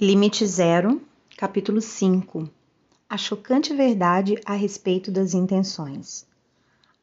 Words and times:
Limite 0.00 0.44
Zero, 0.44 1.00
capítulo 1.36 1.80
5 1.80 2.50
A 3.08 3.16
chocante 3.16 3.72
verdade 3.72 4.36
a 4.44 4.52
respeito 4.52 5.08
das 5.08 5.34
intenções. 5.34 6.26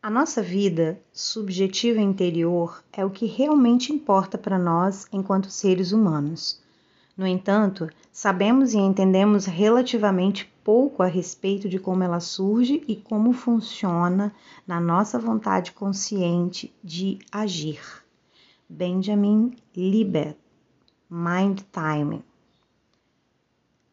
A 0.04 0.10
nossa 0.10 0.42
vida 0.42 1.02
subjetiva 1.14 2.02
interior 2.02 2.84
é 2.92 3.06
o 3.06 3.10
que 3.10 3.26
realmente 3.26 3.94
importa 3.94 4.38
para 4.38 4.60
nós 4.60 5.08
enquanto 5.10 5.50
seres 5.50 5.94
humanos. 5.94 6.62
No 7.16 7.26
entanto, 7.26 7.90
sabemos 8.12 8.74
e 8.74 8.78
entendemos 8.78 9.46
relativamente 9.46 10.54
pouco 10.62 11.02
a 11.02 11.08
respeito 11.08 11.70
de 11.70 11.80
como 11.80 12.04
ela 12.04 12.20
surge 12.20 12.84
e 12.90 12.98
como 12.98 13.32
funciona 13.32 14.36
na 14.68 14.82
nossa 14.82 15.18
vontade 15.18 15.72
consciente 15.72 16.76
de 16.84 17.20
agir. 17.32 17.80
Benjamin 18.68 19.56
Libet, 19.74 20.36
Mind 21.10 21.62
Time 21.72 22.22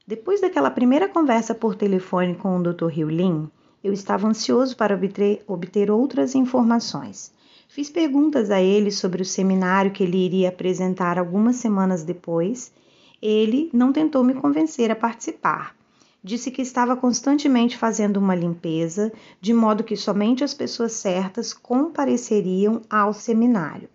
depois 0.08 0.40
daquela 0.40 0.70
primeira 0.70 1.06
conversa 1.06 1.54
por 1.54 1.74
telefone 1.74 2.34
com 2.34 2.56
o 2.56 2.62
Dr. 2.62 3.10
Lin, 3.10 3.46
eu 3.84 3.92
estava 3.92 4.26
ansioso 4.26 4.74
para 4.74 4.94
obter, 4.94 5.44
obter 5.46 5.90
outras 5.90 6.34
informações. 6.34 7.30
Fiz 7.68 7.90
perguntas 7.90 8.50
a 8.50 8.58
ele 8.58 8.90
sobre 8.90 9.20
o 9.20 9.24
seminário 9.26 9.90
que 9.90 10.02
ele 10.02 10.16
iria 10.16 10.48
apresentar 10.48 11.18
algumas 11.18 11.56
semanas 11.56 12.04
depois. 12.04 12.72
Ele 13.20 13.68
não 13.70 13.92
tentou 13.92 14.24
me 14.24 14.32
convencer 14.32 14.90
a 14.90 14.96
participar. 14.96 15.76
Disse 16.24 16.50
que 16.50 16.62
estava 16.62 16.96
constantemente 16.96 17.76
fazendo 17.76 18.16
uma 18.16 18.34
limpeza, 18.34 19.12
de 19.42 19.52
modo 19.52 19.84
que 19.84 19.94
somente 19.94 20.42
as 20.42 20.54
pessoas 20.54 20.92
certas 20.92 21.52
compareceriam 21.52 22.80
ao 22.88 23.12
seminário. 23.12 23.90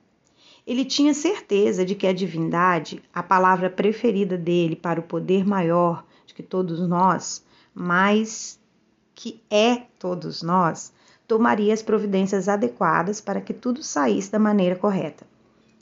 Ele 0.66 0.86
tinha 0.86 1.14
certeza 1.14 1.84
de 1.84 1.94
que 1.94 2.08
a 2.08 2.14
divindade, 2.14 3.04
a 3.14 3.22
palavra 3.22 3.70
preferida 3.70 4.38
dele 4.38 4.76
para 4.76 5.00
o 5.00 5.04
poder 5.04 5.46
maior 5.46 6.06
de 6.26 6.34
que 6.34 6.44
todos 6.44 6.88
nós, 6.88 7.46
mais 7.76 8.60
que 9.14 9.42
é 9.50 9.84
todos 10.00 10.42
nós, 10.42 10.94
tomaria 11.28 11.74
as 11.74 11.82
providências 11.82 12.48
adequadas 12.48 13.20
para 13.20 13.42
que 13.42 13.54
tudo 13.54 13.84
saísse 13.84 14.32
da 14.32 14.40
maneira 14.40 14.76
correta. 14.76 15.26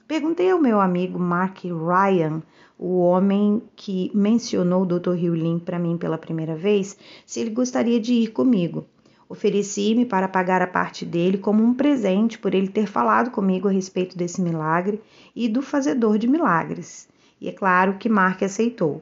Perguntei 0.08 0.50
ao 0.50 0.60
meu 0.60 0.82
amigo 0.82 1.18
Mark 1.18 1.64
Ryan, 1.64 2.42
o 2.78 3.00
homem 3.00 3.62
que 3.76 4.12
mencionou 4.14 4.82
o 4.82 4.86
Dr. 4.86 5.12
Hugh 5.12 5.60
para 5.64 5.80
mim 5.80 5.98
pela 5.98 6.18
primeira 6.18 6.56
vez, 6.56 6.98
se 7.26 7.40
ele 7.40 7.52
gostaria 7.52 8.00
de 8.00 8.14
ir 8.14 8.28
comigo. 8.30 8.86
Ofereci-me 9.32 10.06
para 10.06 10.28
pagar 10.28 10.62
a 10.62 10.68
parte 10.68 11.06
dele 11.06 11.38
como 11.38 11.64
um 11.64 11.74
presente 11.74 12.38
por 12.38 12.54
ele 12.54 12.68
ter 12.68 12.86
falado 12.86 13.32
comigo 13.32 13.70
a 13.70 13.72
respeito 13.72 14.18
desse 14.18 14.42
milagre 14.42 15.02
e 15.34 15.48
do 15.48 15.62
fazedor 15.62 16.18
de 16.18 16.28
milagres. 16.28 17.08
E 17.40 17.48
é 17.48 17.54
claro 17.54 17.94
que 17.98 18.10
Mark 18.10 18.44
aceitou. 18.44 19.02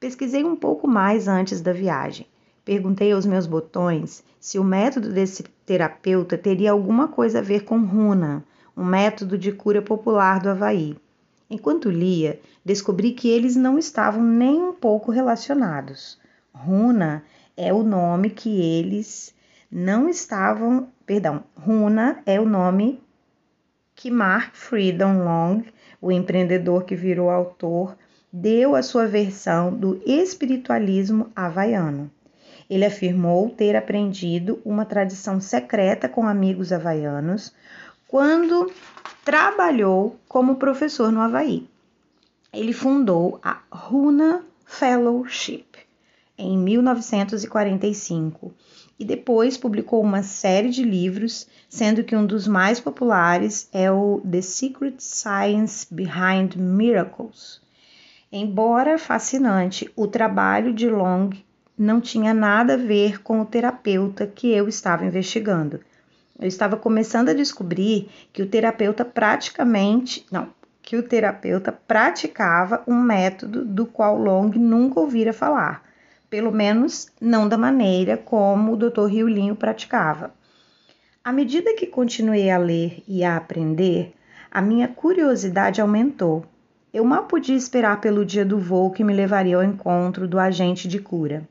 Pesquisei 0.00 0.42
um 0.44 0.56
pouco 0.56 0.88
mais 0.88 1.28
antes 1.28 1.60
da 1.60 1.74
viagem. 1.74 2.26
Perguntei 2.64 3.12
aos 3.12 3.26
meus 3.26 3.46
botões 3.46 4.24
se 4.40 4.58
o 4.58 4.64
método 4.64 5.12
desse 5.12 5.42
terapeuta 5.66 6.38
teria 6.38 6.70
alguma 6.72 7.06
coisa 7.06 7.40
a 7.40 7.42
ver 7.42 7.64
com 7.64 7.80
runa, 7.80 8.42
um 8.74 8.82
método 8.82 9.36
de 9.36 9.52
cura 9.52 9.82
popular 9.82 10.40
do 10.40 10.48
Havaí. 10.48 10.96
Enquanto 11.50 11.90
lia, 11.90 12.40
descobri 12.64 13.12
que 13.12 13.28
eles 13.28 13.56
não 13.56 13.78
estavam 13.78 14.24
nem 14.24 14.58
um 14.58 14.72
pouco 14.72 15.12
relacionados. 15.12 16.18
Runa 16.50 17.22
é 17.58 17.74
o 17.74 17.82
nome 17.82 18.30
que 18.30 18.58
eles 18.58 19.38
não 19.70 20.08
estavam, 20.08 20.88
perdão, 21.06 21.44
Runa 21.54 22.22
é 22.26 22.40
o 22.40 22.44
nome 22.44 23.00
que 23.94 24.10
Mark 24.10 24.54
Freedom 24.54 25.22
Long, 25.22 25.62
o 26.00 26.10
empreendedor 26.10 26.84
que 26.84 26.96
virou 26.96 27.30
autor, 27.30 27.96
deu 28.32 28.74
a 28.74 28.82
sua 28.82 29.06
versão 29.06 29.72
do 29.72 30.02
espiritualismo 30.04 31.30
havaiano. 31.36 32.10
Ele 32.68 32.84
afirmou 32.84 33.50
ter 33.50 33.76
aprendido 33.76 34.60
uma 34.64 34.84
tradição 34.84 35.40
secreta 35.40 36.08
com 36.08 36.26
amigos 36.26 36.72
havaianos 36.72 37.52
quando 38.08 38.72
trabalhou 39.24 40.18
como 40.28 40.56
professor 40.56 41.12
no 41.12 41.20
Havaí. 41.20 41.68
Ele 42.52 42.72
fundou 42.72 43.38
a 43.42 43.60
Runa 43.70 44.44
Fellowship 44.64 45.66
em 46.36 46.56
1945 46.58 48.52
e 49.00 49.04
depois 49.04 49.56
publicou 49.56 50.02
uma 50.02 50.22
série 50.22 50.68
de 50.68 50.84
livros, 50.84 51.48
sendo 51.70 52.04
que 52.04 52.14
um 52.14 52.26
dos 52.26 52.46
mais 52.46 52.78
populares 52.78 53.66
é 53.72 53.90
o 53.90 54.20
The 54.30 54.42
Secret 54.42 54.96
Science 54.98 55.86
Behind 55.90 56.56
Miracles. 56.56 57.62
Embora 58.30 58.98
fascinante, 58.98 59.90
o 59.96 60.06
trabalho 60.06 60.74
de 60.74 60.86
Long 60.90 61.30
não 61.78 61.98
tinha 61.98 62.34
nada 62.34 62.74
a 62.74 62.76
ver 62.76 63.22
com 63.22 63.40
o 63.40 63.46
terapeuta 63.46 64.26
que 64.26 64.52
eu 64.52 64.68
estava 64.68 65.06
investigando. 65.06 65.80
Eu 66.38 66.46
estava 66.46 66.76
começando 66.76 67.30
a 67.30 67.34
descobrir 67.34 68.10
que 68.34 68.42
o 68.42 68.46
terapeuta 68.46 69.02
praticamente, 69.02 70.26
não, 70.30 70.50
que 70.82 70.96
o 70.96 71.02
terapeuta 71.02 71.72
praticava 71.72 72.82
um 72.86 73.00
método 73.00 73.64
do 73.64 73.86
qual 73.86 74.18
Long 74.18 74.50
nunca 74.50 75.00
ouvira 75.00 75.32
falar 75.32 75.89
pelo 76.30 76.52
menos 76.52 77.08
não 77.20 77.48
da 77.48 77.58
maneira 77.58 78.16
como 78.16 78.72
o 78.72 78.76
Dr. 78.76 79.06
Riolinho 79.06 79.56
praticava. 79.56 80.32
À 81.22 81.32
medida 81.32 81.74
que 81.74 81.86
continuei 81.86 82.48
a 82.48 82.56
ler 82.56 83.02
e 83.06 83.24
a 83.24 83.36
aprender, 83.36 84.14
a 84.50 84.62
minha 84.62 84.88
curiosidade 84.88 85.80
aumentou. 85.80 86.46
Eu 86.94 87.04
mal 87.04 87.24
podia 87.24 87.56
esperar 87.56 88.00
pelo 88.00 88.24
dia 88.24 88.44
do 88.44 88.58
voo 88.58 88.90
que 88.90 89.04
me 89.04 89.12
levaria 89.12 89.56
ao 89.56 89.64
encontro 89.64 90.26
do 90.26 90.38
agente 90.38 90.88
de 90.88 90.98
cura. 90.98 91.46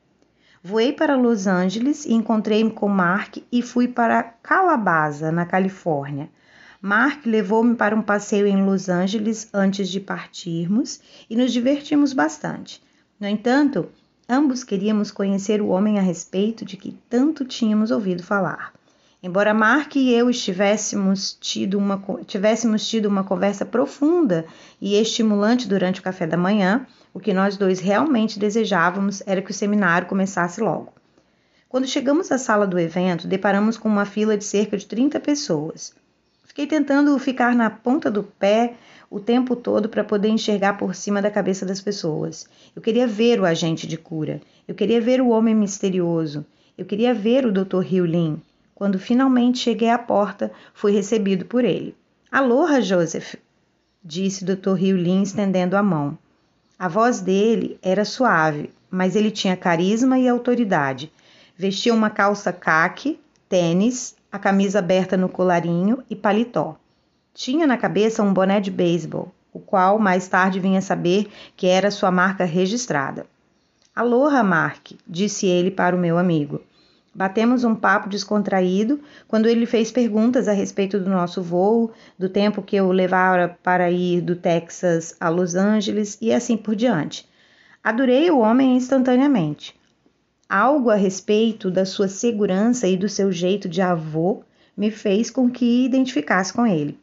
Voei 0.64 0.92
para 0.92 1.16
Los 1.16 1.46
Angeles 1.48 2.06
e 2.06 2.14
encontrei-me 2.14 2.72
com 2.72 2.90
Mark 2.90 3.38
e 3.52 3.62
fui 3.62 3.88
para 3.88 4.24
Calabaza, 4.24 5.32
na 5.32 5.46
Califórnia. 5.46 6.30
Mark 6.82 7.26
levou-me 7.26 7.76
para 7.76 7.96
um 7.96 8.02
passeio 8.02 8.48
em 8.48 8.66
Los 8.66 8.90
Angeles 8.90 9.50
antes 9.54 9.90
de 9.90 10.00
partirmos 10.00 11.02
e 11.30 11.36
nos 11.36 11.54
divertimos 11.54 12.12
bastante. 12.12 12.82
No 13.20 13.28
entanto, 13.28 13.90
Ambos 14.32 14.64
queríamos 14.64 15.10
conhecer 15.10 15.60
o 15.60 15.70
homem 15.70 15.98
a 15.98 16.04
respeito 16.04 16.64
de 16.64 16.78
que 16.78 16.96
tanto 17.10 17.44
tínhamos 17.44 17.90
ouvido 17.90 18.22
falar. 18.22 18.72
Embora 19.24 19.56
Mark 19.56 19.96
e 19.96 20.14
eu 20.14 20.30
estivéssemos 20.30 21.34
tido 21.42 21.80
uma, 21.80 22.00
tivéssemos 22.28 22.88
tido 22.88 23.08
uma 23.08 23.24
conversa 23.24 23.66
profunda 23.66 24.46
e 24.80 24.94
estimulante 24.94 25.68
durante 25.68 26.00
o 26.00 26.04
café 26.04 26.28
da 26.28 26.38
manhã, 26.38 26.86
o 27.12 27.20
que 27.20 27.34
nós 27.34 27.58
dois 27.58 27.80
realmente 27.80 28.38
desejávamos 28.38 29.24
era 29.26 29.42
que 29.42 29.50
o 29.50 29.54
seminário 29.54 30.08
começasse 30.08 30.62
logo. 30.62 30.94
Quando 31.68 31.88
chegamos 31.88 32.32
à 32.32 32.38
sala 32.38 32.68
do 32.68 32.78
evento, 32.78 33.28
deparamos 33.28 33.78
com 33.78 33.90
uma 33.90 34.06
fila 34.06 34.38
de 34.38 34.44
cerca 34.44 34.78
de 34.78 34.86
30 34.86 35.20
pessoas. 35.20 35.96
Fiquei 36.44 36.68
tentando 36.68 37.18
ficar 37.18 37.56
na 37.56 37.72
ponta 37.72 38.12
do 38.12 38.22
pé 38.24 38.76
o 39.10 39.20
tempo 39.20 39.56
todo 39.56 39.90
para 39.90 40.04
poder 40.04 40.30
enxergar 40.30 40.78
por 40.78 40.94
cima 40.94 41.22
da 41.22 41.32
cabeça 41.32 41.66
das 41.66 41.82
pessoas. 41.82 42.48
Eu 42.76 42.82
queria 42.82 43.08
ver 43.08 43.40
o 43.40 43.46
agente 43.46 43.88
de 43.88 43.98
cura. 43.98 44.40
Eu 44.68 44.76
queria 44.76 45.02
ver 45.02 45.20
o 45.20 45.30
homem 45.30 45.56
misterioso. 45.56 46.46
Eu 46.78 46.86
queria 46.86 47.14
ver 47.14 47.46
o 47.46 47.52
Dr. 47.52 47.84
Lin. 48.06 48.42
Quando 48.76 49.00
finalmente 49.00 49.60
cheguei 49.60 49.90
à 49.90 49.98
porta, 49.98 50.52
fui 50.74 50.92
recebido 50.92 51.46
por 51.46 51.66
ele. 51.66 51.96
Aloha, 52.32 52.80
Joseph, 52.82 53.36
disse 54.04 54.46
Dr. 54.46 54.78
Lin 54.80 55.24
estendendo 55.24 55.76
a 55.76 55.84
mão. 55.84 56.18
A 56.78 56.88
voz 56.88 57.20
dele 57.20 57.78
era 57.82 58.06
suave, 58.06 58.70
mas 58.90 59.16
ele 59.16 59.32
tinha 59.32 59.58
carisma 59.58 60.18
e 60.18 60.30
autoridade. 60.30 61.12
Vestia 61.58 61.94
uma 61.94 62.10
calça 62.10 62.54
caque, 62.54 63.20
tênis, 63.50 64.16
a 64.32 64.40
camisa 64.40 64.80
aberta 64.80 65.18
no 65.18 65.28
colarinho 65.28 66.02
e 66.10 66.16
paletó. 66.16 66.78
Tinha 67.34 67.66
na 67.66 67.78
cabeça 67.78 68.24
um 68.24 68.34
boné 68.34 68.60
de 68.60 68.72
beisebol, 68.72 69.32
o 69.54 69.60
qual 69.60 69.98
mais 70.00 70.28
tarde 70.28 70.60
vinha 70.60 70.82
saber 70.82 71.28
que 71.56 71.68
era 71.68 71.92
sua 71.92 72.12
marca 72.12 72.44
registrada. 72.44 73.26
Aloha, 73.96 74.44
Mark, 74.44 74.92
disse 75.08 75.46
ele 75.46 75.72
para 75.72 75.96
o 75.96 76.00
meu 76.00 76.18
amigo. 76.18 76.62
Batemos 77.14 77.64
um 77.64 77.76
papo 77.76 78.08
descontraído 78.08 79.02
quando 79.28 79.48
ele 79.48 79.66
fez 79.66 79.92
perguntas 79.92 80.48
a 80.48 80.54
respeito 80.54 81.00
do 81.00 81.10
nosso 81.10 81.42
voo, 81.42 81.92
do 82.18 82.30
tempo 82.30 82.62
que 82.62 82.76
eu 82.76 82.92
levara 82.92 83.58
para 83.64 83.90
ir 83.90 84.22
do 84.22 84.36
Texas 84.36 85.16
a 85.20 85.28
Los 85.28 85.56
Angeles 85.56 86.18
e 86.22 86.32
assim 86.32 86.56
por 86.56 86.76
diante. 86.76 87.28
Adorei 87.84 88.30
o 88.30 88.40
homem 88.40 88.76
instantaneamente. 88.76 89.76
Algo 90.48 90.90
a 90.90 90.96
respeito 90.96 91.70
da 91.70 91.86
sua 91.86 92.08
segurança 92.08 92.88
e 92.88 92.96
do 92.96 93.10
seu 93.10 93.32
jeito 93.32 93.68
de 93.68 93.82
avô 93.82 94.44
me 94.78 94.92
fez 94.92 95.30
com 95.30 95.50
que 95.50 95.86
identificasse 95.86 96.54
com 96.54 96.66
ele. 96.66 96.98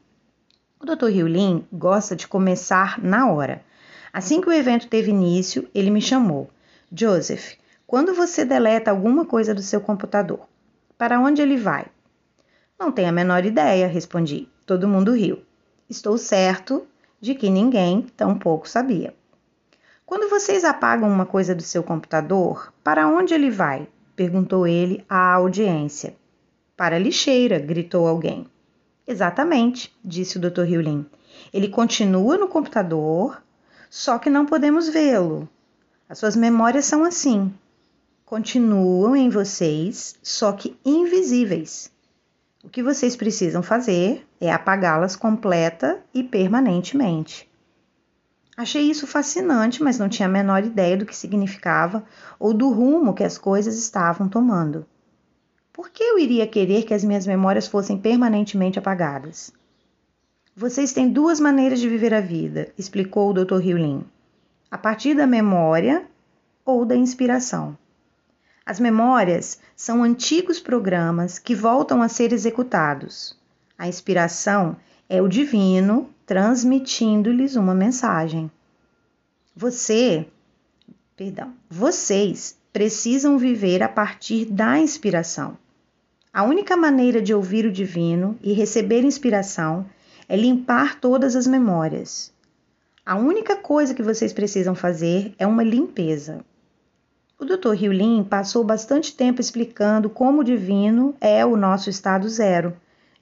O 0.78 0.84
Dr. 0.84 1.06
Riulin 1.06 1.64
gosta 1.72 2.14
de 2.14 2.28
começar 2.28 3.02
na 3.02 3.32
hora. 3.32 3.64
Assim 4.12 4.42
que 4.42 4.48
o 4.48 4.52
evento 4.52 4.88
teve 4.88 5.10
início, 5.10 5.68
ele 5.74 5.90
me 5.90 6.02
chamou. 6.02 6.50
Joseph, 6.92 7.54
quando 7.86 8.14
você 8.14 8.44
deleta 8.44 8.90
alguma 8.90 9.24
coisa 9.24 9.54
do 9.54 9.62
seu 9.62 9.80
computador, 9.80 10.40
para 10.98 11.18
onde 11.18 11.40
ele 11.40 11.56
vai? 11.56 11.86
Não 12.78 12.92
tenho 12.92 13.08
a 13.08 13.12
menor 13.12 13.46
ideia, 13.46 13.86
respondi. 13.86 14.48
Todo 14.66 14.88
mundo 14.88 15.14
riu. 15.14 15.42
Estou 15.88 16.18
certo 16.18 16.86
de 17.20 17.34
que 17.34 17.48
ninguém 17.48 18.02
tampouco 18.14 18.68
sabia. 18.68 19.14
Quando 20.04 20.28
vocês 20.28 20.62
apagam 20.62 21.08
uma 21.08 21.24
coisa 21.24 21.54
do 21.54 21.62
seu 21.62 21.82
computador, 21.82 22.72
para 22.84 23.08
onde 23.08 23.32
ele 23.32 23.50
vai? 23.50 23.88
perguntou 24.14 24.66
ele 24.66 25.04
à 25.08 25.32
audiência. 25.34 26.14
Para 26.76 26.96
a 26.96 26.98
lixeira, 26.98 27.58
gritou 27.58 28.06
alguém. 28.06 28.46
Exatamente, 29.06 29.94
disse 30.04 30.36
o 30.36 30.40
Dr. 30.40 30.62
Riulin. 30.62 31.06
Ele 31.52 31.68
continua 31.68 32.36
no 32.36 32.48
computador, 32.48 33.40
só 33.88 34.18
que 34.18 34.28
não 34.28 34.44
podemos 34.44 34.88
vê-lo. 34.88 35.48
As 36.08 36.18
suas 36.18 36.34
memórias 36.34 36.86
são 36.86 37.04
assim. 37.04 37.54
Continuam 38.24 39.14
em 39.14 39.28
vocês, 39.28 40.16
só 40.22 40.52
que 40.52 40.76
invisíveis. 40.84 41.92
O 42.64 42.68
que 42.68 42.82
vocês 42.82 43.14
precisam 43.14 43.62
fazer 43.62 44.26
é 44.40 44.52
apagá-las 44.52 45.14
completa 45.14 46.02
e 46.12 46.24
permanentemente. 46.24 47.48
Achei 48.56 48.90
isso 48.90 49.06
fascinante, 49.06 49.82
mas 49.82 49.98
não 49.98 50.08
tinha 50.08 50.26
a 50.26 50.30
menor 50.30 50.64
ideia 50.64 50.96
do 50.96 51.06
que 51.06 51.14
significava 51.14 52.04
ou 52.38 52.52
do 52.52 52.70
rumo 52.70 53.14
que 53.14 53.22
as 53.22 53.38
coisas 53.38 53.78
estavam 53.78 54.28
tomando. 54.28 54.84
Por 55.76 55.90
que 55.90 56.02
eu 56.02 56.18
iria 56.18 56.46
querer 56.46 56.84
que 56.84 56.94
as 56.94 57.04
minhas 57.04 57.26
memórias 57.26 57.66
fossem 57.66 57.98
permanentemente 57.98 58.78
apagadas? 58.78 59.52
Vocês 60.56 60.94
têm 60.94 61.10
duas 61.12 61.38
maneiras 61.38 61.78
de 61.80 61.86
viver 61.86 62.14
a 62.14 62.20
vida, 62.22 62.72
explicou 62.78 63.28
o 63.28 63.44
Dr. 63.44 63.58
Riulin. 63.58 64.02
A 64.70 64.78
partir 64.78 65.14
da 65.14 65.26
memória 65.26 66.06
ou 66.64 66.86
da 66.86 66.96
inspiração. 66.96 67.76
As 68.64 68.80
memórias 68.80 69.60
são 69.76 70.02
antigos 70.02 70.58
programas 70.58 71.38
que 71.38 71.54
voltam 71.54 72.00
a 72.00 72.08
ser 72.08 72.32
executados. 72.32 73.38
A 73.76 73.86
inspiração 73.86 74.78
é 75.10 75.20
o 75.20 75.28
divino 75.28 76.08
transmitindo-lhes 76.24 77.54
uma 77.54 77.74
mensagem. 77.74 78.50
Você, 79.54 80.26
perdão, 81.14 81.52
vocês 81.68 82.56
precisam 82.72 83.36
viver 83.36 83.82
a 83.82 83.90
partir 83.90 84.46
da 84.46 84.78
inspiração. 84.78 85.58
A 86.36 86.42
única 86.42 86.76
maneira 86.76 87.22
de 87.22 87.32
ouvir 87.32 87.64
o 87.64 87.72
divino 87.72 88.36
e 88.42 88.52
receber 88.52 89.02
inspiração 89.02 89.86
é 90.28 90.36
limpar 90.36 91.00
todas 91.00 91.34
as 91.34 91.46
memórias. 91.46 92.30
A 93.06 93.16
única 93.16 93.56
coisa 93.56 93.94
que 93.94 94.02
vocês 94.02 94.34
precisam 94.34 94.74
fazer 94.74 95.34
é 95.38 95.46
uma 95.46 95.62
limpeza. 95.62 96.44
O 97.40 97.46
Dr. 97.46 97.70
Riulin 97.70 98.22
passou 98.22 98.62
bastante 98.62 99.16
tempo 99.16 99.40
explicando 99.40 100.10
como 100.10 100.42
o 100.42 100.44
divino 100.44 101.14
é 101.22 101.46
o 101.46 101.56
nosso 101.56 101.88
estado 101.88 102.28
zero 102.28 102.76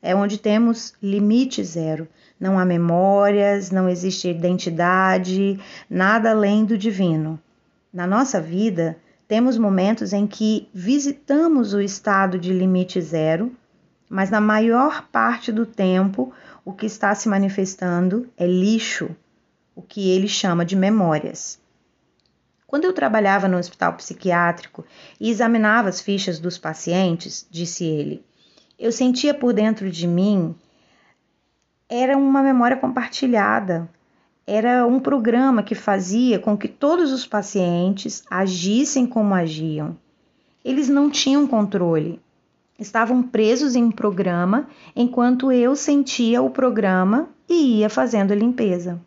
é 0.05 0.15
onde 0.15 0.37
temos 0.37 0.93
limite 1.03 1.65
zero. 1.65 2.07
Não 2.39 2.59
há 2.59 2.65
memórias, 2.65 3.71
não 3.71 3.89
existe 3.89 4.29
identidade, 4.29 5.59
nada 5.89 6.31
além 6.31 6.67
do 6.67 6.77
divino. 6.77 7.41
Na 7.91 8.07
nossa 8.07 8.39
vida, 8.39 8.99
temos 9.35 9.59
momentos 9.59 10.13
em 10.13 10.29
que 10.29 10.69
visitamos 10.73 11.75
o 11.75 11.81
estado 11.81 12.39
de 12.39 12.53
limite 12.53 13.01
zero, 13.01 13.51
mas 14.09 14.31
na 14.31 14.41
maior 14.41 15.09
parte 15.09 15.51
do 15.51 15.67
tempo, 15.67 16.33
o 16.65 16.73
que 16.73 16.87
está 16.87 17.13
se 17.17 17.29
manifestando 17.29 18.31
é 18.37 18.47
lixo, 18.47 19.11
o 19.75 19.83
que 19.83 20.09
ele 20.09 20.29
chama 20.29 20.65
de 20.65 20.77
memórias. 20.77 21.61
Quando 22.65 22.85
eu 22.85 22.93
trabalhava 22.93 23.49
no 23.49 23.59
hospital 23.59 23.95
psiquiátrico 23.95 24.85
e 25.19 25.29
examinava 25.31 25.89
as 25.89 26.01
fichas 26.01 26.39
dos 26.39 26.57
pacientes, 26.57 27.45
disse 27.51 27.85
ele, 27.85 28.25
eu 28.79 28.93
sentia 28.93 29.35
por 29.35 29.53
dentro 29.53 29.91
de 29.91 30.07
mim 30.07 30.55
era 31.89 32.17
uma 32.17 32.41
memória 32.41 32.77
compartilhada. 32.77 33.91
Era 34.47 34.87
um 34.87 35.01
programa 35.01 35.63
que 35.63 35.75
fazia 35.75 36.39
com 36.39 36.55
que 36.55 36.69
todos 36.69 37.13
os 37.13 37.27
pacientes 37.27 38.23
agissem 38.31 39.07
como 39.07 39.35
agiam. 39.35 39.97
Eles 40.63 40.87
não 40.87 41.09
tinham 41.09 41.47
controle. 41.47 42.21
Estavam 42.79 43.23
presos 43.23 43.75
em 43.75 43.85
um 43.85 43.91
programa 43.91 44.69
enquanto 44.95 45.51
eu 45.51 45.75
sentia 45.75 46.43
o 46.43 46.51
programa 46.51 47.29
e 47.49 47.79
ia 47.79 47.89
fazendo 47.89 48.33
a 48.33 48.37
limpeza. 48.37 49.01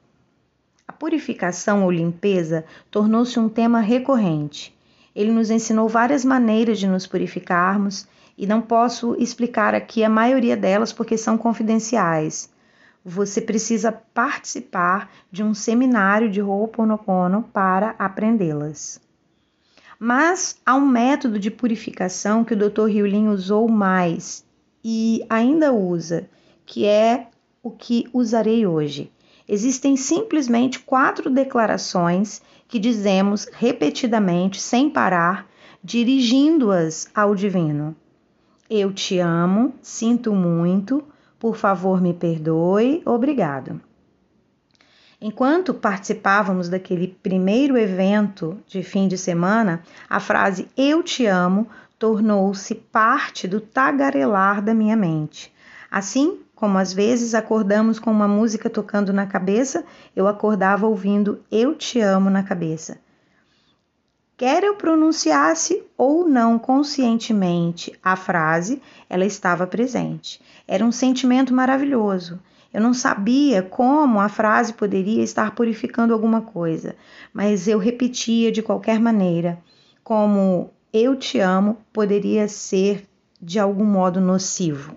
A 0.87 0.93
purificação 0.93 1.83
ou 1.83 1.91
limpeza 1.91 2.65
tornou-se 2.89 3.39
um 3.39 3.47
tema 3.47 3.79
recorrente. 3.79 4.75
Ele 5.15 5.31
nos 5.31 5.51
ensinou 5.51 5.87
várias 5.87 6.25
maneiras 6.25 6.79
de 6.79 6.87
nos 6.87 7.05
purificarmos 7.05 8.07
e 8.35 8.47
não 8.47 8.61
posso 8.61 9.15
explicar 9.19 9.75
aqui 9.75 10.03
a 10.03 10.09
maioria 10.09 10.57
delas 10.57 10.91
porque 10.91 11.15
são 11.15 11.37
confidenciais. 11.37 12.49
Você 13.09 13.39
precisa 13.39 13.89
participar 13.89 15.09
de 15.31 15.41
um 15.41 15.53
seminário 15.53 16.29
de 16.29 16.41
Ho'oponopono 16.41 17.41
para 17.53 17.95
aprendê-las. 17.97 18.99
Mas 19.97 20.59
há 20.65 20.75
um 20.75 20.85
método 20.85 21.39
de 21.39 21.49
purificação 21.49 22.43
que 22.43 22.53
o 22.53 22.57
Dr. 22.57 22.87
Riulin 22.87 23.29
usou 23.29 23.69
mais 23.69 24.45
e 24.83 25.25
ainda 25.29 25.71
usa, 25.71 26.29
que 26.65 26.85
é 26.85 27.27
o 27.63 27.71
que 27.71 28.09
usarei 28.11 28.67
hoje. 28.67 29.09
Existem 29.47 29.95
simplesmente 29.95 30.79
quatro 30.79 31.29
declarações 31.29 32.41
que 32.67 32.77
dizemos 32.77 33.47
repetidamente, 33.53 34.59
sem 34.59 34.89
parar, 34.89 35.47
dirigindo-as 35.81 37.07
ao 37.15 37.33
divino. 37.33 37.95
Eu 38.69 38.91
te 38.91 39.17
amo, 39.17 39.73
sinto 39.81 40.33
muito, 40.33 41.01
por 41.39 41.55
favor 41.55 42.01
me 42.01 42.13
perdoe, 42.13 43.01
obrigado. 43.05 43.81
Enquanto 45.19 45.73
participávamos 45.73 46.69
daquele 46.69 47.07
primeiro 47.07 47.75
evento 47.77 48.57
de 48.67 48.83
fim 48.83 49.07
de 49.07 49.17
semana, 49.17 49.81
a 50.07 50.19
frase 50.19 50.67
Eu 50.77 51.01
te 51.01 51.25
amo 51.25 51.67
tornou-se 51.97 52.75
parte 52.75 53.47
do 53.47 53.59
tagarelar 53.59 54.61
da 54.61 54.73
minha 54.73 54.95
mente. 54.95 55.51
Assim 55.89 56.39
como 56.53 56.77
às 56.77 56.91
vezes 56.91 57.33
acordamos 57.33 57.99
com 57.99 58.11
uma 58.11 58.27
música 58.27 58.69
tocando 58.69 59.13
na 59.13 59.25
cabeça, 59.25 59.83
eu 60.15 60.27
acordava 60.27 60.87
ouvindo 60.87 61.43
Eu 61.51 61.75
te 61.75 61.99
amo 61.99 62.29
na 62.29 62.43
cabeça. 62.43 62.99
Quer 64.37 64.63
eu 64.63 64.75
pronunciasse 64.75 65.83
ou 65.97 66.29
não 66.29 66.59
conscientemente 66.59 67.91
a 68.03 68.15
frase, 68.15 68.79
ela 69.09 69.25
estava 69.25 69.65
presente. 69.65 70.39
Era 70.67 70.85
um 70.85 70.91
sentimento 70.91 71.51
maravilhoso. 71.51 72.39
Eu 72.71 72.79
não 72.79 72.93
sabia 72.93 73.63
como 73.63 74.19
a 74.19 74.29
frase 74.29 74.73
poderia 74.73 75.23
estar 75.23 75.55
purificando 75.55 76.13
alguma 76.13 76.39
coisa, 76.41 76.95
mas 77.33 77.67
eu 77.67 77.79
repetia 77.79 78.51
de 78.51 78.61
qualquer 78.61 78.99
maneira, 78.99 79.57
como 80.03 80.69
eu 80.93 81.15
te 81.15 81.39
amo 81.39 81.75
poderia 81.91 82.47
ser 82.47 83.07
de 83.41 83.57
algum 83.57 83.85
modo 83.85 84.21
nocivo. 84.21 84.95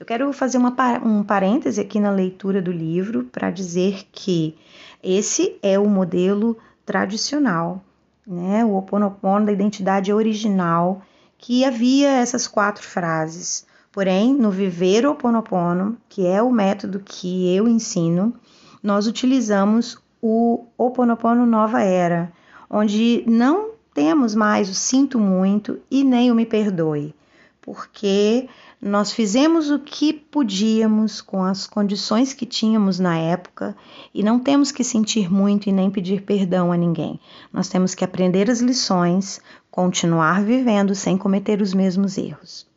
Eu 0.00 0.04
quero 0.04 0.32
fazer 0.32 0.58
uma, 0.58 0.74
um 1.04 1.22
parêntese 1.22 1.80
aqui 1.80 2.00
na 2.00 2.10
leitura 2.10 2.60
do 2.60 2.72
livro 2.72 3.22
para 3.30 3.52
dizer 3.52 4.08
que 4.10 4.58
esse 5.00 5.56
é 5.62 5.78
o 5.78 5.88
modelo 5.88 6.58
tradicional 6.84 7.85
né, 8.26 8.64
o 8.64 8.76
Oponopono 8.76 9.46
da 9.46 9.52
identidade 9.52 10.12
original, 10.12 11.02
que 11.38 11.64
havia 11.64 12.10
essas 12.10 12.48
quatro 12.48 12.82
frases. 12.82 13.66
Porém, 13.92 14.34
no 14.34 14.50
Viver 14.50 15.06
Oponopono, 15.06 15.96
que 16.08 16.26
é 16.26 16.42
o 16.42 16.50
método 16.50 17.00
que 17.04 17.54
eu 17.54 17.68
ensino, 17.68 18.34
nós 18.82 19.06
utilizamos 19.06 19.98
o 20.20 20.66
Oponopono 20.76 21.46
Nova 21.46 21.80
Era, 21.82 22.32
onde 22.68 23.24
não 23.26 23.70
temos 23.94 24.34
mais 24.34 24.68
o 24.68 24.74
sinto 24.74 25.18
muito 25.18 25.78
e 25.90 26.04
nem 26.04 26.30
o 26.30 26.34
me 26.34 26.44
perdoe, 26.44 27.14
porque 27.66 28.48
nós 28.80 29.10
fizemos 29.10 29.72
o 29.72 29.80
que 29.80 30.12
podíamos 30.12 31.20
com 31.20 31.42
as 31.42 31.66
condições 31.66 32.32
que 32.32 32.46
tínhamos 32.46 33.00
na 33.00 33.18
época 33.18 33.76
e 34.14 34.22
não 34.22 34.38
temos 34.38 34.70
que 34.70 34.84
sentir 34.84 35.28
muito 35.28 35.68
e 35.68 35.72
nem 35.72 35.90
pedir 35.90 36.22
perdão 36.22 36.70
a 36.70 36.76
ninguém. 36.76 37.18
Nós 37.52 37.68
temos 37.68 37.92
que 37.92 38.04
aprender 38.04 38.48
as 38.48 38.60
lições, 38.60 39.40
continuar 39.68 40.44
vivendo 40.44 40.94
sem 40.94 41.18
cometer 41.18 41.60
os 41.60 41.74
mesmos 41.74 42.16
erros. 42.16 42.68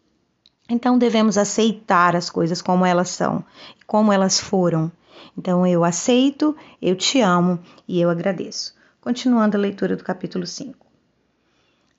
Então 0.68 0.98
devemos 0.98 1.38
aceitar 1.38 2.16
as 2.16 2.32
coisas 2.32 2.60
como 2.60 2.84
elas 2.84 3.10
são, 3.10 3.46
como 3.86 4.12
elas 4.12 4.40
foram. 4.40 4.92
Então 5.38 5.68
eu 5.68 5.84
aceito, 5.84 6.58
eu 6.82 6.96
te 6.96 7.22
amo 7.22 7.60
e 7.88 8.02
eu 8.02 8.10
agradeço. 8.10 8.74
Continuando 9.00 9.56
a 9.56 9.60
leitura 9.60 9.96
do 9.96 10.04
capítulo 10.04 10.48
5. 10.48 10.89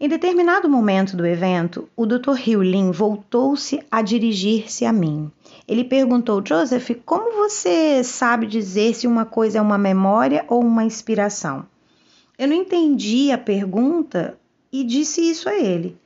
Em 0.02 0.08
determinado 0.08 0.66
momento 0.66 1.14
do 1.14 1.26
evento, 1.26 1.86
o 1.94 2.06
Dr. 2.06 2.34
Hewlin 2.48 2.90
voltou-se 2.90 3.84
a 3.90 4.00
dirigir-se 4.00 4.86
a 4.86 4.92
mim. 4.94 5.30
Ele 5.68 5.84
perguntou: 5.84 6.42
Joseph, 6.42 6.92
como 7.04 7.36
você 7.36 8.02
sabe 8.02 8.46
dizer 8.46 8.94
se 8.94 9.06
uma 9.06 9.26
coisa 9.26 9.58
é 9.58 9.60
uma 9.60 9.76
memória 9.76 10.42
ou 10.48 10.62
uma 10.62 10.84
inspiração? 10.84 11.66
Eu 12.38 12.48
não 12.48 12.56
entendi 12.56 13.30
a 13.30 13.36
pergunta 13.36 14.38
e 14.72 14.84
disse 14.84 15.20
isso 15.20 15.50
a 15.50 15.54
ele. 15.54 15.98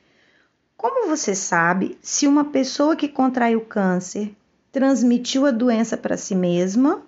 Como 0.75 1.07
você 1.07 1.33
sabe 1.33 1.97
se 2.01 2.27
uma 2.27 2.43
pessoa 2.43 2.97
que 2.97 3.07
contraiu 3.07 3.61
câncer 3.61 4.35
transmitiu 4.73 5.45
a 5.45 5.51
doença 5.51 5.95
para 5.95 6.17
si 6.17 6.35
mesma 6.35 7.01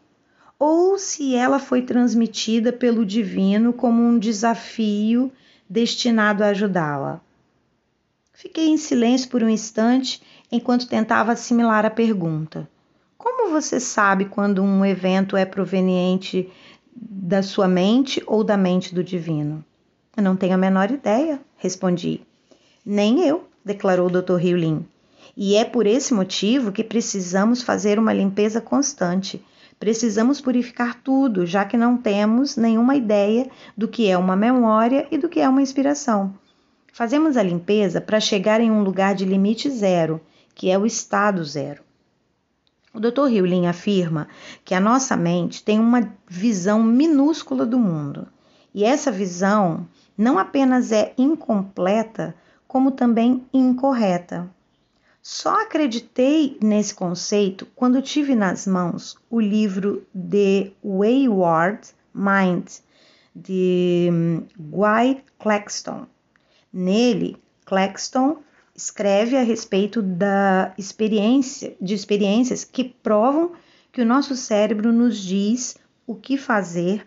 ou 0.58 0.98
se 0.98 1.36
ela 1.36 1.60
foi 1.60 1.82
transmitida 1.82 2.72
pelo 2.72 3.06
divino 3.06 3.74
como 3.74 4.02
um 4.02 4.18
desafio 4.18 5.30
destinado 5.70 6.44
a 6.44 6.48
ajudá-la. 6.48 7.22
Fiquei 8.34 8.68
em 8.68 8.78
silêncio 8.78 9.30
por 9.30 9.44
um 9.44 9.50
instante 9.50 10.22
enquanto 10.52 10.88
tentava 10.88 11.32
assimilar 11.32 11.86
a 11.86 11.90
pergunta. 11.90 12.70
Como 13.18 13.50
você 13.50 13.80
sabe 13.80 14.26
quando 14.26 14.62
um 14.62 14.86
evento 14.86 15.36
é 15.36 15.46
proveniente 15.46 16.50
da 16.96 17.42
sua 17.42 17.68
mente 17.68 18.22
ou 18.26 18.44
da 18.44 18.56
mente 18.56 18.94
do 18.94 19.04
divino? 19.04 19.66
Eu 20.16 20.24
não 20.24 20.36
tenho 20.36 20.54
a 20.54 20.58
menor 20.58 20.92
ideia, 20.92 21.40
respondi. 21.58 22.22
Nem 22.86 23.28
eu, 23.28 23.48
declarou 23.64 24.08
o 24.08 24.22
Dr. 24.22 24.36
Riulin. 24.36 24.86
E 25.36 25.56
é 25.56 25.66
por 25.66 25.86
esse 25.86 26.14
motivo 26.14 26.72
que 26.72 26.84
precisamos 26.84 27.62
fazer 27.62 28.00
uma 28.00 28.14
limpeza 28.14 28.62
constante. 28.62 29.44
Precisamos 29.80 30.42
purificar 30.42 31.02
tudo, 31.04 31.46
já 31.46 31.64
que 31.64 31.78
não 31.78 31.98
temos 31.98 32.58
nenhuma 32.58 32.96
ideia 32.96 33.50
do 33.76 33.88
que 33.88 34.10
é 34.10 34.18
uma 34.18 34.36
memória 34.36 35.08
e 35.12 35.18
do 35.18 35.30
que 35.30 35.40
é 35.40 35.48
uma 35.48 35.62
inspiração. 35.62 36.34
Fazemos 36.92 37.38
a 37.38 37.44
limpeza 37.44 38.02
para 38.02 38.20
chegar 38.20 38.60
em 38.60 38.72
um 38.72 38.82
lugar 38.82 39.14
de 39.14 39.24
limite 39.24 39.70
zero, 39.70 40.20
que 40.56 40.72
é 40.72 40.78
o 40.78 40.86
estado 40.86 41.44
zero. 41.44 41.84
O 42.92 43.00
Dr. 43.00 43.26
Riulin 43.26 43.68
afirma 43.68 44.28
que 44.66 44.74
a 44.74 44.80
nossa 44.80 45.16
mente 45.16 45.64
tem 45.64 45.80
uma 45.80 46.12
visão 46.28 46.82
minúscula 46.82 47.64
do 47.64 47.78
mundo. 47.78 48.28
E 48.74 48.84
essa 48.84 49.12
visão 49.12 49.88
não 50.18 50.40
apenas 50.40 50.92
é 50.92 51.14
incompleta, 51.16 52.34
como 52.68 52.90
também 52.90 53.46
incorreta. 53.54 54.50
Só 55.30 55.64
acreditei 55.64 56.58
nesse 56.64 56.96
conceito 56.96 57.68
quando 57.76 58.02
tive 58.02 58.34
nas 58.34 58.66
mãos 58.66 59.18
o 59.30 59.42
livro 59.42 60.08
The 60.16 60.72
Wayward 60.82 61.90
Mind, 62.16 62.70
de 63.36 64.08
hum, 64.10 64.48
Guy 64.58 65.22
Claxton. 65.38 66.08
Nele, 66.72 67.36
Claxton 67.66 68.38
escreve 68.74 69.36
a 69.36 69.44
respeito 69.44 70.02
da 70.02 70.74
experiência, 70.78 71.76
de 71.82 71.94
experiências 71.94 72.64
que 72.64 72.86
provam 72.86 73.52
que 73.92 74.02
o 74.02 74.06
nosso 74.06 74.34
cérebro 74.34 74.94
nos 74.94 75.22
diz 75.22 75.78
o 76.08 76.16
que 76.16 76.38
fazer 76.38 77.06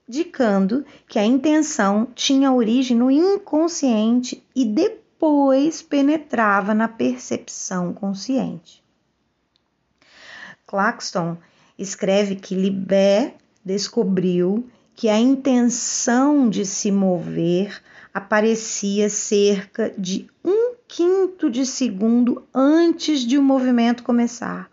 indicando 0.08 0.84
que 1.08 1.18
a 1.18 1.24
intenção 1.24 2.06
tinha 2.14 2.52
origem 2.52 2.96
no 2.96 3.10
inconsciente 3.10 4.40
e 4.54 4.64
depois 4.64 5.82
penetrava 5.82 6.72
na 6.74 6.86
percepção 6.86 7.92
consciente. 7.92 8.82
Claxton 10.64 11.36
escreve 11.76 12.36
que 12.36 12.54
Libé 12.54 13.34
descobriu 13.64 14.70
que 14.94 15.08
a 15.08 15.18
intenção 15.18 16.48
de 16.48 16.64
se 16.64 16.90
mover 16.90 17.82
aparecia 18.12 19.08
cerca 19.08 19.92
de 19.96 20.28
um 20.44 20.74
quinto 20.86 21.50
de 21.50 21.64
segundo 21.64 22.42
antes 22.54 23.20
de 23.20 23.38
o 23.38 23.42
movimento 23.42 24.02
começar, 24.02 24.70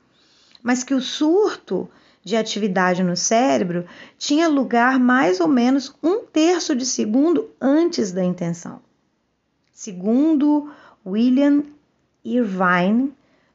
mas 0.61 0.83
que 0.83 0.93
o 0.93 1.01
surto 1.01 1.89
de 2.23 2.35
atividade 2.35 3.01
no 3.01 3.15
cérebro 3.15 3.85
tinha 4.17 4.47
lugar 4.49 4.99
mais 4.99 5.39
ou 5.39 5.47
menos 5.47 5.95
um 6.03 6.25
terço 6.25 6.75
de 6.75 6.85
segundo 6.85 7.49
antes 7.61 8.11
da 8.11 8.23
intenção. 8.23 8.81
Segundo 9.71 10.69
William 11.05 11.63
Irvine, 12.23 13.13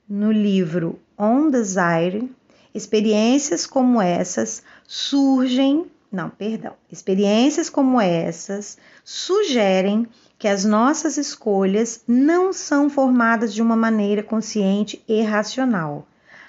no 0.08 0.32
livro 0.32 0.98
On 1.18 1.50
Desire, 1.50 2.30
experiências 2.74 3.66
como 3.66 4.00
essas 4.00 4.62
surgem 4.86 5.86
não, 6.14 6.30
perdão. 6.30 6.74
Experiências 6.90 7.68
como 7.68 8.00
essas 8.00 8.78
sugerem 9.02 10.06
que 10.38 10.46
as 10.46 10.64
nossas 10.64 11.16
escolhas 11.16 12.04
não 12.06 12.52
são 12.52 12.88
formadas 12.88 13.52
de 13.52 13.60
uma 13.60 13.74
maneira 13.74 14.22
consciente 14.22 15.02
e 15.08 15.22
racional. 15.22 16.06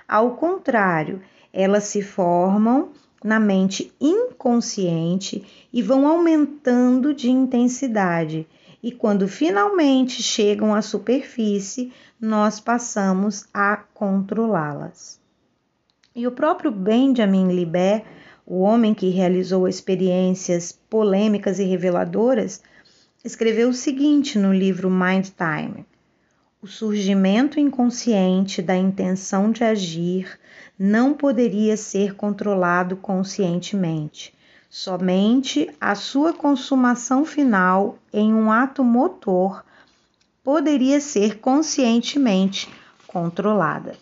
Ao 0.08 0.36
contrário, 0.36 1.22
elas 1.52 1.86
se 1.86 2.04
formam 2.04 2.92
na 3.24 3.40
mente 3.40 3.92
inconsciente 4.00 5.68
e 5.74 5.82
vão 5.82 6.08
aumentando 6.08 7.12
de 7.12 7.32
intensidade. 7.32 8.48
E 8.84 8.92
quando 8.92 9.28
finalmente 9.28 10.22
chegam 10.22 10.76
à 10.76 10.82
superfície, 10.84 11.92
nós 12.22 12.60
passamos 12.60 13.48
a 13.52 13.78
controlá-las. 13.96 15.20
E 16.16 16.28
o 16.28 16.32
próprio 16.32 16.72
Benjamin 16.72 17.48
Libet 17.48 18.06
o 18.46 18.60
homem 18.60 18.94
que 18.94 19.10
realizou 19.10 19.68
experiências 19.68 20.72
polêmicas 20.72 21.58
e 21.58 21.64
reveladoras, 21.64 22.62
escreveu 23.24 23.70
o 23.70 23.74
seguinte 23.74 24.38
no 24.38 24.54
livro 24.54 24.90
Mind 24.90 25.30
Time: 25.30 25.86
O 26.62 26.68
surgimento 26.68 27.60
inconsciente 27.60 28.62
da 28.62 28.76
intenção 28.76 29.52
de 29.52 29.64
agir 29.64 30.40
não 30.78 31.14
poderia 31.14 31.76
ser 31.76 32.16
controlado 32.16 32.96
conscientemente. 32.96 34.34
Somente 34.70 35.70
a 35.80 35.96
sua 35.96 36.34
consumação 36.34 37.26
final 37.26 37.98
em 38.14 38.34
um 38.34 38.52
ato 38.52 38.84
motor 38.84 39.64
poderia 40.44 41.00
ser 41.00 41.40
conscientemente 41.40 42.70
controlada. 43.08 43.96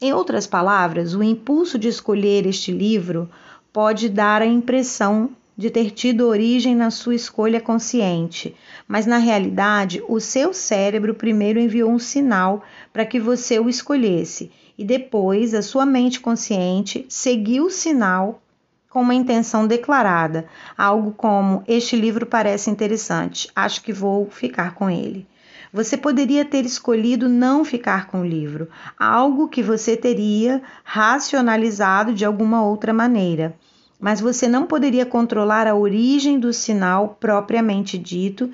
Em 0.00 0.14
outras 0.14 0.46
palavras, 0.46 1.14
o 1.14 1.22
impulso 1.22 1.78
de 1.78 1.88
escolher 1.88 2.46
este 2.46 2.72
livro 2.72 3.28
pode 3.72 4.08
dar 4.08 4.42
a 4.42 4.46
impressão 4.46 5.30
de 5.56 5.68
ter 5.68 5.90
tido 5.90 6.26
origem 6.26 6.74
na 6.74 6.90
sua 6.90 7.14
escolha 7.14 7.60
consciente, 7.60 8.56
mas 8.88 9.04
na 9.04 9.18
realidade 9.18 10.02
o 10.08 10.18
seu 10.18 10.54
cérebro 10.54 11.14
primeiro 11.14 11.60
enviou 11.60 11.90
um 11.90 11.98
sinal 11.98 12.64
para 12.92 13.04
que 13.04 13.20
você 13.20 13.58
o 13.58 13.68
escolhesse. 13.68 14.50
E 14.78 14.84
depois 14.84 15.52
a 15.52 15.60
sua 15.60 15.84
mente 15.84 16.18
consciente 16.20 17.04
seguiu 17.10 17.66
o 17.66 17.70
sinal 17.70 18.40
com 18.88 19.02
uma 19.02 19.14
intenção 19.14 19.66
declarada, 19.66 20.46
algo 20.76 21.12
como: 21.12 21.62
Este 21.68 21.94
livro 21.94 22.24
parece 22.24 22.70
interessante, 22.70 23.50
acho 23.54 23.82
que 23.82 23.92
vou 23.92 24.30
ficar 24.30 24.74
com 24.74 24.88
ele. 24.88 25.26
Você 25.72 25.96
poderia 25.96 26.44
ter 26.44 26.66
escolhido 26.66 27.28
não 27.28 27.64
ficar 27.64 28.08
com 28.08 28.22
o 28.22 28.26
livro, 28.26 28.68
algo 28.98 29.48
que 29.48 29.62
você 29.62 29.96
teria 29.96 30.60
racionalizado 30.82 32.12
de 32.12 32.24
alguma 32.24 32.64
outra 32.64 32.92
maneira. 32.92 33.54
Mas 34.00 34.20
você 34.20 34.48
não 34.48 34.66
poderia 34.66 35.06
controlar 35.06 35.68
a 35.68 35.76
origem 35.76 36.40
do 36.40 36.52
sinal 36.52 37.16
propriamente 37.20 37.96
dito 37.96 38.50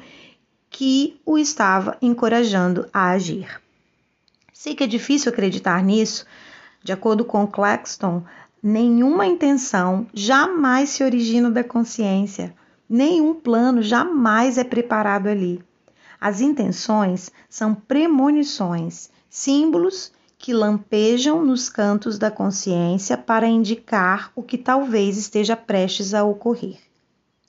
que 0.68 1.18
o 1.24 1.38
estava 1.38 1.96
encorajando 2.02 2.86
a 2.92 3.10
agir. 3.12 3.62
Sei 4.52 4.74
que 4.74 4.84
é 4.84 4.86
difícil 4.86 5.32
acreditar 5.32 5.82
nisso. 5.82 6.26
De 6.82 6.92
acordo 6.92 7.24
com 7.24 7.46
Claxton, 7.46 8.22
nenhuma 8.62 9.24
intenção 9.24 10.06
jamais 10.12 10.90
se 10.90 11.02
origina 11.02 11.50
da 11.50 11.64
consciência, 11.64 12.54
nenhum 12.88 13.32
plano 13.32 13.80
jamais 13.80 14.58
é 14.58 14.64
preparado 14.64 15.28
ali. 15.28 15.65
As 16.20 16.40
intenções 16.40 17.30
são 17.48 17.74
premonições, 17.74 19.10
símbolos 19.28 20.12
que 20.38 20.52
lampejam 20.52 21.44
nos 21.44 21.68
cantos 21.68 22.18
da 22.18 22.30
consciência 22.30 23.16
para 23.16 23.46
indicar 23.46 24.30
o 24.34 24.42
que 24.42 24.58
talvez 24.58 25.16
esteja 25.16 25.56
prestes 25.56 26.14
a 26.14 26.24
ocorrer. 26.24 26.78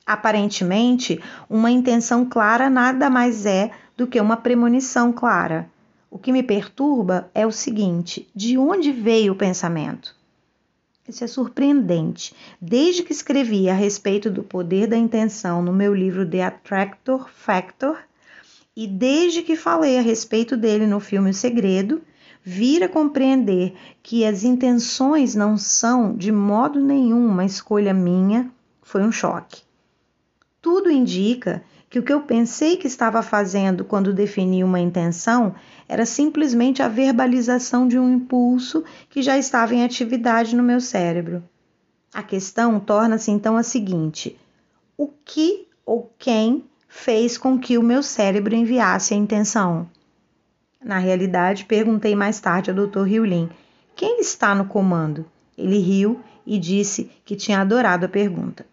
Aparentemente, 0.06 1.22
uma 1.50 1.70
intenção 1.70 2.26
clara 2.26 2.70
nada 2.70 3.10
mais 3.10 3.46
é 3.46 3.72
do 3.98 4.08
que 4.08 4.20
uma 4.22 4.38
premonição 4.38 5.12
clara. 5.12 5.70
O 6.10 6.18
que 6.18 6.32
me 6.32 6.42
perturba 6.42 7.30
é 7.36 7.46
o 7.46 7.52
seguinte: 7.52 8.30
de 8.34 8.58
onde 8.58 8.92
veio 8.92 9.34
o 9.34 9.36
pensamento? 9.36 10.16
Isso 11.08 11.24
é 11.24 11.28
surpreendente. 11.28 12.34
Desde 12.60 13.04
que 13.04 13.12
escrevi 13.12 13.70
a 13.70 13.74
respeito 13.74 14.30
do 14.30 14.44
poder 14.44 14.88
da 14.88 14.98
intenção 14.98 15.62
no 15.62 15.74
meu 15.74 15.94
livro 15.94 16.30
The 16.30 16.44
Attractor 16.44 17.30
Factor, 17.30 17.98
e 18.78 18.86
desde 18.86 19.42
que 19.42 19.56
falei 19.56 19.98
a 19.98 20.04
respeito 20.04 20.56
dele 20.56 20.86
no 20.86 21.00
filme 21.00 21.32
O 21.32 21.34
Segredo, 21.34 22.00
vir 22.44 22.84
a 22.84 22.88
compreender 22.88 23.74
que 24.04 24.24
as 24.24 24.44
intenções 24.44 25.34
não 25.34 25.58
são 25.58 26.16
de 26.16 26.32
modo 26.32 26.80
nenhum 26.80 27.26
uma 27.26 27.44
escolha 27.44 27.92
minha, 27.92 28.52
foi 28.84 29.02
um 29.02 29.12
choque. 29.12 29.64
Tudo 30.62 30.92
indica 30.92 31.64
que 31.90 31.98
o 31.98 32.04
que 32.04 32.14
eu 32.14 32.22
pensei 32.22 32.78
que 32.78 32.86
estava 32.86 33.24
fazendo 33.24 33.84
quando 33.84 34.14
defini 34.14 34.64
uma 34.64 34.80
intenção 34.80 35.56
era 35.90 36.06
simplesmente 36.06 36.84
a 36.84 36.88
verbalização 36.88 37.88
de 37.88 37.98
um 37.98 38.14
impulso 38.14 38.84
que 39.10 39.24
já 39.24 39.40
estava 39.40 39.74
em 39.74 39.84
atividade 39.84 40.56
no 40.56 40.62
meu 40.62 40.80
cérebro. 40.80 41.44
A 42.14 42.22
questão 42.22 42.80
torna-se 42.80 43.32
então 43.32 43.58
a 43.58 43.64
seguinte: 43.64 44.40
o 44.96 45.08
que 45.08 45.68
ou 45.84 46.14
quem 46.20 46.64
fez 46.98 47.38
com 47.38 47.58
que 47.60 47.78
o 47.78 47.84
meu 47.84 48.02
cérebro 48.02 48.56
enviasse 48.56 49.14
a 49.14 49.18
intenção? 49.18 49.88
Na 50.84 50.98
realidade, 50.98 51.66
perguntei 51.66 52.16
mais 52.16 52.40
tarde 52.40 52.72
ao 52.72 52.76
Dr. 52.76 53.04
Riulin: 53.04 53.50
quem 53.96 54.20
está 54.20 54.54
no 54.56 54.66
comando? 54.66 55.26
Ele 55.58 55.78
riu 55.78 56.20
e 56.46 56.58
disse 56.58 57.10
que 57.24 57.36
tinha 57.36 57.62
adorado 57.62 58.06
a 58.06 58.10
pergunta. 58.10 58.66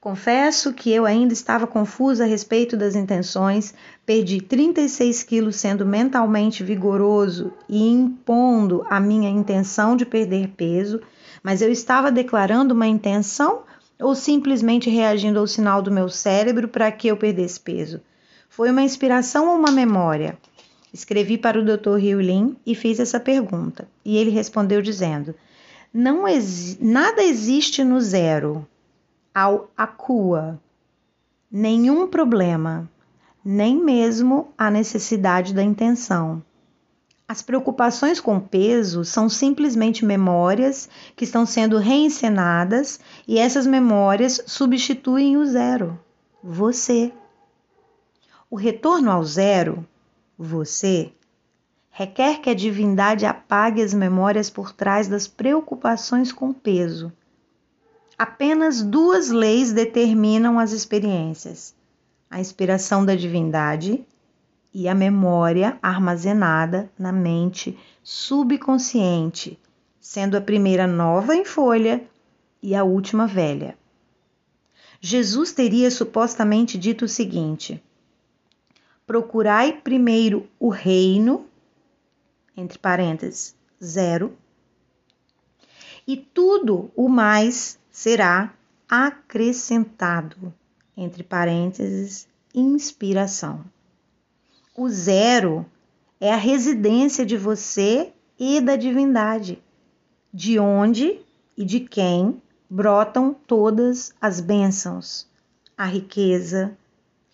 Confesso 0.00 0.72
que 0.72 0.92
eu 0.92 1.06
ainda 1.06 1.32
estava 1.32 1.66
confusa 1.66 2.24
a 2.24 2.26
respeito 2.26 2.76
das 2.76 2.94
intenções, 2.94 3.74
perdi 4.04 4.40
36 4.40 5.22
quilos 5.22 5.56
sendo 5.56 5.86
mentalmente 5.86 6.62
vigoroso 6.62 7.52
e 7.68 7.88
impondo 7.88 8.84
a 8.88 9.00
minha 9.00 9.30
intenção 9.30 9.96
de 9.96 10.04
perder 10.04 10.48
peso, 10.56 11.00
mas 11.42 11.62
eu 11.62 11.70
estava 11.70 12.12
declarando 12.12 12.74
uma 12.74 12.86
intenção 12.86 13.62
ou 14.00 14.14
simplesmente 14.14 14.88
reagindo 14.88 15.38
ao 15.38 15.46
sinal 15.46 15.82
do 15.82 15.90
meu 15.90 16.08
cérebro 16.08 16.68
para 16.68 16.90
que 16.92 17.08
eu 17.08 17.16
perdesse 17.16 17.58
peso? 17.58 18.00
Foi 18.48 18.70
uma 18.70 18.82
inspiração 18.82 19.48
ou 19.48 19.56
uma 19.56 19.70
memória? 19.70 20.38
Escrevi 20.92 21.36
para 21.36 21.60
o 21.60 21.64
Dr. 21.64 21.96
Riulin 21.96 22.56
e 22.64 22.74
fiz 22.74 22.98
essa 22.98 23.20
pergunta, 23.20 23.86
e 24.04 24.16
ele 24.16 24.30
respondeu 24.30 24.80
dizendo: 24.80 25.34
Não 25.92 26.24
nada 26.80 27.22
existe 27.22 27.84
no 27.84 28.00
zero 28.00 28.66
ao 29.34 29.70
acua, 29.76 30.58
nenhum 31.50 32.08
problema, 32.08 32.90
nem 33.44 33.76
mesmo 33.76 34.48
a 34.56 34.70
necessidade 34.70 35.54
da 35.54 35.62
intenção. 35.62 36.42
As 37.28 37.42
preocupações 37.42 38.20
com 38.20 38.40
peso 38.40 39.04
são 39.04 39.28
simplesmente 39.28 40.04
memórias 40.04 40.88
que 41.14 41.24
estão 41.24 41.44
sendo 41.44 41.76
reencenadas 41.76 42.98
e 43.26 43.38
essas 43.38 43.66
memórias 43.66 44.42
substituem 44.46 45.36
o 45.36 45.44
zero, 45.44 46.00
você. 46.42 47.12
O 48.50 48.56
retorno 48.56 49.10
ao 49.10 49.22
zero, 49.22 49.86
você, 50.38 51.12
requer 51.90 52.40
que 52.40 52.48
a 52.48 52.54
divindade 52.54 53.26
apague 53.26 53.82
as 53.82 53.92
memórias 53.92 54.48
por 54.48 54.72
trás 54.72 55.06
das 55.06 55.28
preocupações 55.28 56.32
com 56.32 56.52
peso 56.52 57.12
Apenas 58.18 58.82
duas 58.82 59.28
leis 59.28 59.72
determinam 59.72 60.58
as 60.58 60.72
experiências: 60.72 61.72
a 62.28 62.40
inspiração 62.40 63.06
da 63.06 63.14
divindade 63.14 64.04
e 64.78 64.86
a 64.86 64.94
memória 64.94 65.76
armazenada 65.82 66.88
na 66.96 67.10
mente 67.10 67.76
subconsciente, 68.00 69.58
sendo 69.98 70.36
a 70.36 70.40
primeira 70.40 70.86
nova 70.86 71.34
em 71.34 71.44
folha 71.44 72.08
e 72.62 72.76
a 72.76 72.84
última 72.84 73.26
velha. 73.26 73.76
Jesus 75.00 75.50
teria 75.50 75.90
supostamente 75.90 76.78
dito 76.78 77.06
o 77.06 77.08
seguinte: 77.08 77.82
Procurai 79.04 79.72
primeiro 79.72 80.48
o 80.60 80.68
reino, 80.68 81.44
entre 82.56 82.78
parênteses, 82.78 83.56
zero, 83.82 84.38
e 86.06 86.16
tudo 86.16 86.88
o 86.94 87.08
mais 87.08 87.80
será 87.90 88.54
acrescentado, 88.88 90.54
entre 90.96 91.24
parênteses, 91.24 92.28
inspiração. 92.54 93.64
O 94.80 94.88
zero 94.88 95.66
é 96.20 96.32
a 96.32 96.36
residência 96.36 97.26
de 97.26 97.36
você 97.36 98.12
e 98.38 98.60
da 98.60 98.76
divindade, 98.76 99.60
de 100.32 100.56
onde 100.56 101.20
e 101.56 101.64
de 101.64 101.80
quem 101.80 102.40
brotam 102.70 103.34
todas 103.34 104.14
as 104.20 104.40
bênçãos, 104.40 105.28
a 105.76 105.84
riqueza, 105.84 106.78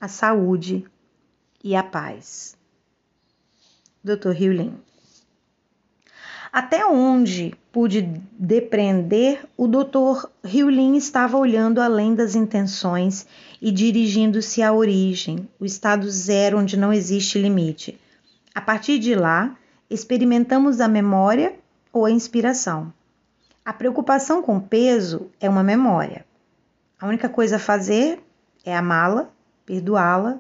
a 0.00 0.08
saúde 0.08 0.86
e 1.62 1.76
a 1.76 1.82
paz. 1.82 2.56
Dr. 4.02 4.30
Hewlin. 4.30 4.80
Até 6.50 6.86
onde 6.86 7.54
pude 7.74 8.02
depreender, 8.38 9.44
o 9.56 9.66
Dr. 9.66 10.28
Riulin 10.44 10.94
estava 10.94 11.36
olhando 11.36 11.80
além 11.80 12.14
das 12.14 12.36
intenções 12.36 13.26
e 13.60 13.72
dirigindo-se 13.72 14.62
à 14.62 14.72
origem, 14.72 15.48
o 15.58 15.64
estado 15.64 16.08
zero 16.08 16.60
onde 16.60 16.76
não 16.76 16.92
existe 16.92 17.36
limite. 17.36 18.00
A 18.54 18.60
partir 18.60 19.00
de 19.00 19.16
lá, 19.16 19.56
experimentamos 19.90 20.80
a 20.80 20.86
memória 20.86 21.52
ou 21.92 22.04
a 22.04 22.12
inspiração. 22.12 22.92
A 23.64 23.72
preocupação 23.72 24.40
com 24.40 24.60
peso 24.60 25.28
é 25.40 25.50
uma 25.50 25.64
memória. 25.64 26.24
A 27.00 27.08
única 27.08 27.28
coisa 27.28 27.56
a 27.56 27.58
fazer 27.58 28.22
é 28.64 28.76
amá-la, 28.76 29.28
perdoá-la 29.66 30.38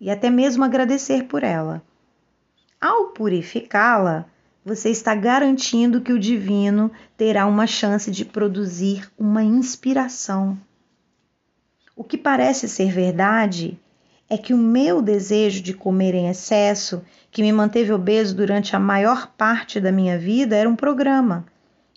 e 0.00 0.12
até 0.12 0.30
mesmo 0.30 0.62
agradecer 0.62 1.24
por 1.24 1.42
ela. 1.42 1.82
Ao 2.80 3.06
purificá-la, 3.06 4.26
você 4.68 4.90
está 4.90 5.14
garantindo 5.14 6.02
que 6.02 6.12
o 6.12 6.18
divino 6.18 6.92
terá 7.16 7.46
uma 7.46 7.66
chance 7.66 8.10
de 8.10 8.22
produzir 8.22 9.10
uma 9.18 9.42
inspiração. 9.42 10.58
O 11.96 12.04
que 12.04 12.18
parece 12.18 12.68
ser 12.68 12.92
verdade 12.92 13.80
é 14.28 14.36
que 14.36 14.52
o 14.52 14.58
meu 14.58 15.00
desejo 15.00 15.62
de 15.62 15.72
comer 15.72 16.14
em 16.14 16.28
excesso, 16.28 17.02
que 17.30 17.40
me 17.40 17.50
manteve 17.50 17.94
obeso 17.94 18.36
durante 18.36 18.76
a 18.76 18.78
maior 18.78 19.32
parte 19.38 19.80
da 19.80 19.90
minha 19.90 20.18
vida, 20.18 20.54
era 20.54 20.68
um 20.68 20.76
programa. 20.76 21.46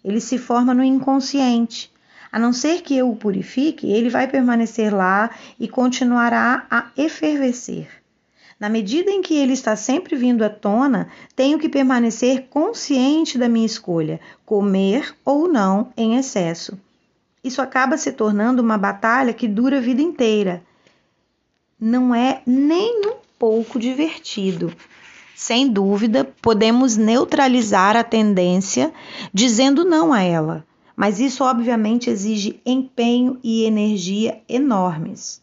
Ele 0.01 0.21
se 0.21 0.37
forma 0.37 0.73
no 0.73 0.81
inconsciente. 0.81 1.91
A 2.31 2.39
não 2.39 2.53
ser 2.53 2.83
que 2.83 2.95
eu 2.95 3.11
o 3.11 3.17
purifique, 3.17 3.91
ele 3.91 4.09
vai 4.09 4.29
permanecer 4.29 4.95
lá 4.95 5.29
e 5.59 5.67
continuará 5.67 6.65
a 6.71 6.85
efervescer. 6.95 8.00
Na 8.61 8.69
medida 8.69 9.09
em 9.09 9.23
que 9.23 9.33
ele 9.35 9.53
está 9.53 9.75
sempre 9.75 10.15
vindo 10.15 10.43
à 10.43 10.49
tona, 10.49 11.09
tenho 11.35 11.57
que 11.57 11.67
permanecer 11.67 12.45
consciente 12.47 13.35
da 13.35 13.49
minha 13.49 13.65
escolha, 13.65 14.19
comer 14.45 15.15
ou 15.25 15.47
não 15.47 15.91
em 15.97 16.15
excesso. 16.15 16.77
Isso 17.43 17.59
acaba 17.59 17.97
se 17.97 18.11
tornando 18.11 18.61
uma 18.61 18.77
batalha 18.77 19.33
que 19.33 19.47
dura 19.47 19.79
a 19.79 19.81
vida 19.81 20.03
inteira. 20.03 20.61
Não 21.79 22.13
é 22.13 22.43
nem 22.45 23.01
um 23.07 23.15
pouco 23.39 23.79
divertido. 23.79 24.71
Sem 25.35 25.67
dúvida, 25.67 26.23
podemos 26.39 26.95
neutralizar 26.95 27.97
a 27.97 28.03
tendência 28.03 28.93
dizendo 29.33 29.83
não 29.83 30.13
a 30.13 30.21
ela, 30.21 30.63
mas 30.95 31.19
isso 31.19 31.43
obviamente 31.43 32.11
exige 32.11 32.61
empenho 32.63 33.39
e 33.43 33.63
energia 33.63 34.39
enormes. 34.47 35.41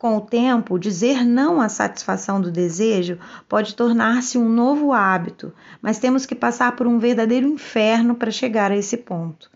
Com 0.00 0.16
o 0.16 0.20
tempo, 0.22 0.78
dizer 0.78 1.26
não 1.26 1.60
à 1.60 1.68
satisfação 1.68 2.40
do 2.40 2.50
desejo 2.50 3.18
pode 3.46 3.74
tornar-se 3.74 4.38
um 4.38 4.48
novo 4.48 4.94
hábito, 4.94 5.52
mas 5.82 5.98
temos 5.98 6.24
que 6.24 6.34
passar 6.34 6.74
por 6.74 6.86
um 6.86 6.98
verdadeiro 6.98 7.46
inferno 7.46 8.14
para 8.14 8.30
chegar 8.30 8.72
a 8.72 8.76
esse 8.78 8.96
ponto. 8.96 9.50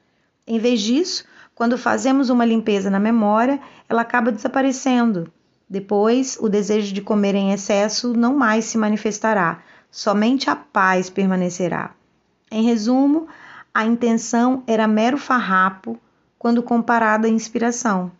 Em 0.46 0.58
vez 0.58 0.82
disso, 0.82 1.24
quando 1.54 1.78
fazemos 1.78 2.28
uma 2.28 2.44
limpeza 2.44 2.90
na 2.90 3.00
memória, 3.00 3.58
ela 3.88 4.02
acaba 4.02 4.30
desaparecendo. 4.30 5.32
Depois, 5.66 6.36
o 6.38 6.46
desejo 6.46 6.92
de 6.92 7.00
comer 7.00 7.34
em 7.34 7.50
excesso 7.50 8.12
não 8.12 8.36
mais 8.36 8.66
se 8.66 8.76
manifestará, 8.76 9.62
somente 9.90 10.50
a 10.50 10.56
paz 10.56 11.08
permanecerá. 11.08 11.92
Em 12.50 12.64
resumo, 12.64 13.28
a 13.72 13.86
intenção 13.86 14.62
era 14.66 14.86
mero 14.86 15.16
farrapo 15.16 15.98
quando 16.38 16.62
comparada 16.62 17.26
à 17.26 17.30
inspiração. 17.30 18.12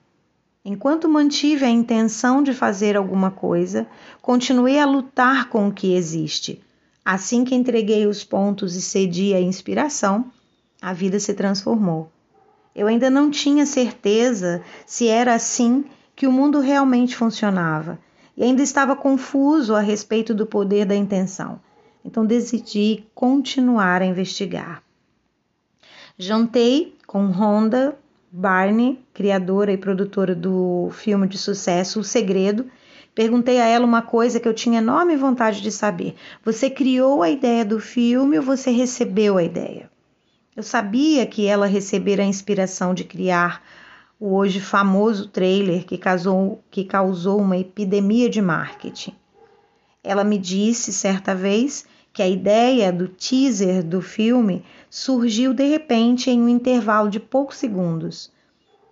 Enquanto 0.64 1.09
mantive 1.09 1.64
a 1.64 1.68
intenção 1.68 2.42
de 2.42 2.55
fazer 2.55 2.96
alguma 2.96 3.31
coisa, 3.31 3.87
continuei 4.22 4.79
a 4.79 4.87
lutar 4.87 5.50
com 5.50 5.68
o 5.68 5.72
que 5.72 5.94
existe. 5.94 6.62
Assim 7.05 7.44
que 7.44 7.55
entreguei 7.55 8.07
os 8.07 8.24
pontos 8.24 8.74
e 8.74 8.81
cedi 8.81 9.35
à 9.35 9.40
inspiração, 9.40 10.33
a 10.81 10.94
vida 10.94 11.20
se 11.20 11.35
transformou. 11.35 12.11
Eu 12.74 12.87
ainda 12.87 13.11
não 13.11 13.31
tinha 13.31 13.66
certeza 13.66 14.62
se 14.87 15.07
era 15.07 15.35
assim 15.35 15.85
que 16.16 16.27
o 16.27 16.33
mundo 16.33 16.61
realmente 16.61 17.14
funcionava 17.14 17.98
e 18.35 18.42
ainda 18.42 18.62
estava 18.62 18.96
confuso 18.96 19.74
a 19.74 19.81
respeito 19.81 20.35
do 20.35 20.46
poder 20.46 20.87
da 20.87 20.96
intenção. 20.96 21.61
Então 22.03 22.24
decidi 22.24 23.05
continuar 23.14 24.00
a 24.00 24.07
investigar. 24.07 24.83
Jantei 26.16 26.96
com 27.07 27.27
Rhonda 27.27 27.98
Barney, 28.37 28.99
criadora 29.14 29.73
e 29.73 29.79
produtora 29.79 30.35
do 30.35 30.88
filme 30.90 31.29
de 31.29 31.38
sucesso 31.38 32.01
O 32.01 32.05
Segredo. 32.05 32.66
Perguntei 33.14 33.61
a 33.61 33.66
ela 33.68 33.87
uma 33.87 34.03
coisa 34.03 34.40
que 34.40 34.49
eu 34.49 34.53
tinha 34.53 34.79
enorme 34.79 35.14
vontade 35.14 35.61
de 35.61 35.70
saber. 35.70 36.16
Você 36.44 36.68
criou 36.68 37.23
a 37.23 37.31
ideia 37.31 37.64
do 37.64 37.79
filme 37.79 38.37
ou 38.37 38.42
você 38.42 38.73
recebeu 38.73 39.38
a 39.38 39.44
ideia? 39.44 39.88
Eu 40.57 40.64
sabia 40.64 41.25
que 41.27 41.47
ela 41.47 41.66
recebera 41.66 42.25
a 42.25 42.27
inspiração 42.27 42.92
de 42.92 43.05
criar 43.05 43.62
o 44.18 44.35
hoje 44.35 44.59
famoso 44.59 45.29
trailer 45.29 45.85
que, 45.85 45.97
causou, 45.97 46.61
que 46.73 46.85
causou 46.85 47.40
uma 47.40 47.57
epidemia 47.57 48.29
de 48.29 48.42
marketing. 48.42 49.14
Ela 50.03 50.25
me 50.25 50.38
disse 50.38 50.92
certa 50.92 51.37
vez 51.37 51.87
que 52.14 52.22
a 52.22 52.29
ideia 52.29 52.90
do 52.90 53.09
teaser 53.09 53.85
do 53.85 54.00
filme 54.00 54.64
surgiu 54.88 55.53
de 55.53 55.64
repente 55.64 56.31
em 56.31 56.40
um 56.40 56.48
intervalo 56.48 57.11
de 57.11 57.20
poucos 57.20 57.59
segundos. 57.59 58.33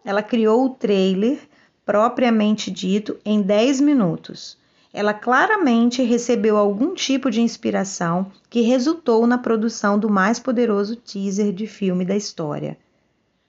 Ela 0.04 0.22
criou 0.22 0.66
o 0.66 0.70
trailer 0.70 1.38
propriamente 1.87 2.70
dito 2.70 3.18
em 3.24 3.40
10 3.40 3.80
minutos 3.80 4.61
ela 4.92 5.14
claramente 5.14 6.02
recebeu 6.02 6.56
algum 6.56 6.94
tipo 6.94 7.30
de 7.30 7.40
inspiração 7.40 8.30
que 8.50 8.61
resultou 8.61 9.26
na 9.26 9.38
produção 9.38 9.98
do 9.98 10.11
mais 10.11 10.38
poderoso 10.38 10.96
teaser 10.96 11.52
de 11.52 11.66
filme 11.66 12.04
da 12.04 12.14
história. 12.14 12.76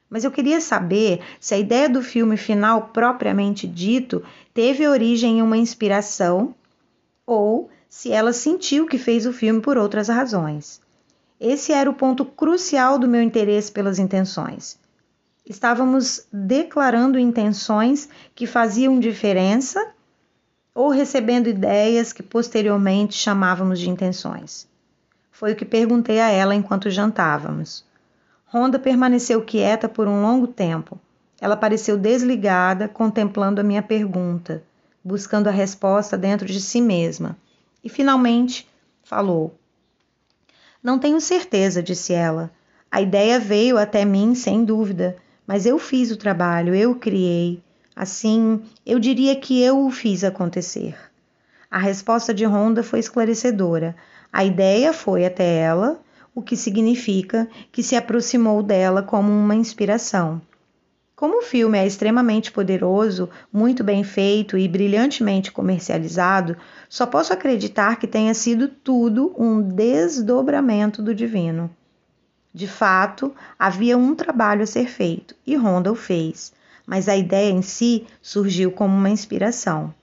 Mas 0.09 0.23
eu 0.23 0.31
queria 0.31 0.61
saber 0.61 1.19
se 1.39 1.53
a 1.53 1.57
ideia 1.57 1.89
do 1.89 2.01
filme 2.01 2.37
final 2.37 2.89
propriamente 2.93 3.67
dito 3.67 4.23
teve 4.53 4.87
origem 4.87 5.39
em 5.39 5.41
uma 5.41 5.57
inspiração 5.57 6.55
ou 7.25 7.69
se 7.93 8.11
ela 8.11 8.33
sentiu 8.33 8.87
que 8.87 8.97
fez 8.97 9.27
o 9.27 9.31
filme 9.31 9.61
por 9.61 9.77
outras 9.77 10.07
razões. 10.07 10.81
Esse 11.39 11.71
era 11.71 11.87
o 11.87 11.93
ponto 11.93 12.25
crucial 12.25 12.97
do 12.97 13.07
meu 13.07 13.21
interesse 13.21 13.71
pelas 13.71 13.99
intenções. 13.99 14.79
Estávamos 15.47 16.25
declarando 16.33 17.19
intenções 17.19 18.09
que 18.33 18.47
faziam 18.47 18.99
diferença 18.99 19.91
ou 20.73 20.89
recebendo 20.89 21.47
ideias 21.47 22.11
que 22.11 22.23
posteriormente 22.23 23.13
chamávamos 23.13 23.79
de 23.79 23.91
intenções. 23.91 24.67
Foi 25.31 25.53
o 25.53 25.55
que 25.55 25.63
perguntei 25.63 26.19
a 26.19 26.31
ela 26.31 26.55
enquanto 26.55 26.89
jantávamos. 26.89 27.85
Ronda 28.47 28.79
permaneceu 28.79 29.39
quieta 29.43 29.87
por 29.87 30.07
um 30.07 30.23
longo 30.23 30.47
tempo. 30.47 30.99
Ela 31.39 31.55
pareceu 31.55 31.95
desligada, 31.95 32.87
contemplando 32.87 33.61
a 33.61 33.63
minha 33.63 33.83
pergunta, 33.83 34.63
buscando 35.03 35.47
a 35.47 35.51
resposta 35.51 36.17
dentro 36.17 36.47
de 36.47 36.59
si 36.59 36.81
mesma. 36.81 37.37
E 37.83 37.89
finalmente 37.89 38.67
falou. 39.03 39.53
Não 40.81 40.97
tenho 40.97 41.19
certeza, 41.19 41.83
disse 41.83 42.13
ela. 42.13 42.51
A 42.89 43.01
ideia 43.01 43.39
veio 43.39 43.77
até 43.77 44.05
mim 44.05 44.35
sem 44.35 44.63
dúvida, 44.63 45.15
mas 45.45 45.65
eu 45.65 45.77
fiz 45.79 46.11
o 46.11 46.17
trabalho, 46.17 46.73
eu 46.75 46.95
criei. 46.95 47.61
Assim, 47.95 48.61
eu 48.85 48.99
diria 48.99 49.35
que 49.35 49.61
eu 49.61 49.85
o 49.85 49.91
fiz 49.91 50.23
acontecer. 50.23 50.95
A 51.69 51.79
resposta 51.79 52.33
de 52.33 52.45
Honda 52.45 52.83
foi 52.83 52.99
esclarecedora. 52.99 53.95
A 54.31 54.45
ideia 54.45 54.93
foi 54.93 55.25
até 55.25 55.57
ela, 55.57 55.99
o 56.35 56.41
que 56.41 56.55
significa 56.55 57.47
que 57.71 57.83
se 57.83 57.95
aproximou 57.95 58.63
dela 58.63 59.03
como 59.03 59.31
uma 59.31 59.55
inspiração. 59.55 60.41
Como 61.23 61.37
o 61.37 61.41
filme 61.41 61.77
é 61.77 61.87
extremamente 61.87 62.51
poderoso, 62.51 63.29
muito 63.49 63.81
bem 63.81 64.03
feito 64.03 64.57
e 64.57 64.67
brilhantemente 64.67 65.53
comercializado, 65.53 66.57
só 66.89 67.05
posso 67.05 67.31
acreditar 67.31 67.95
que 67.95 68.05
tenha 68.05 68.33
sido 68.33 68.67
tudo 68.67 69.33
um 69.37 69.61
desdobramento 69.61 71.01
do 71.01 71.15
divino. 71.15 71.73
De 72.53 72.67
fato, 72.67 73.33
havia 73.57 73.97
um 73.97 74.13
trabalho 74.13 74.63
a 74.63 74.67
ser 74.67 74.89
feito 74.89 75.33
e 75.47 75.55
Honda 75.55 75.93
o 75.93 75.95
fez 75.95 76.51
mas 76.85 77.07
a 77.07 77.15
ideia 77.15 77.51
em 77.51 77.61
si 77.61 78.05
surgiu 78.21 78.69
como 78.69 78.93
uma 78.93 79.09
inspiração. 79.09 79.95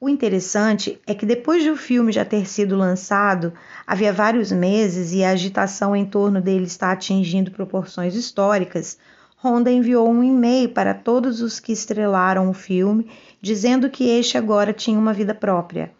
O 0.00 0.08
interessante 0.08 1.00
é 1.06 1.14
que 1.14 1.24
depois 1.24 1.62
de 1.62 1.70
o 1.70 1.76
filme 1.76 2.10
já 2.10 2.24
ter 2.24 2.48
sido 2.48 2.74
lançado, 2.74 3.52
havia 3.86 4.12
vários 4.12 4.50
meses 4.50 5.12
e 5.12 5.22
a 5.22 5.30
agitação 5.30 5.94
em 5.94 6.04
torno 6.04 6.40
dele 6.40 6.64
está 6.64 6.90
atingindo 6.90 7.52
proporções 7.52 8.16
históricas, 8.16 8.98
Honda 9.44 9.72
enviou 9.72 10.08
um 10.08 10.22
e-mail 10.22 10.68
para 10.68 10.94
todos 10.94 11.42
os 11.42 11.58
que 11.58 11.72
estrelaram 11.72 12.48
o 12.48 12.52
filme, 12.52 13.10
dizendo 13.40 13.90
que 13.90 14.08
este 14.08 14.38
agora 14.38 14.72
tinha 14.72 14.96
uma 14.96 15.12
vida 15.12 15.34
própria. 15.34 15.90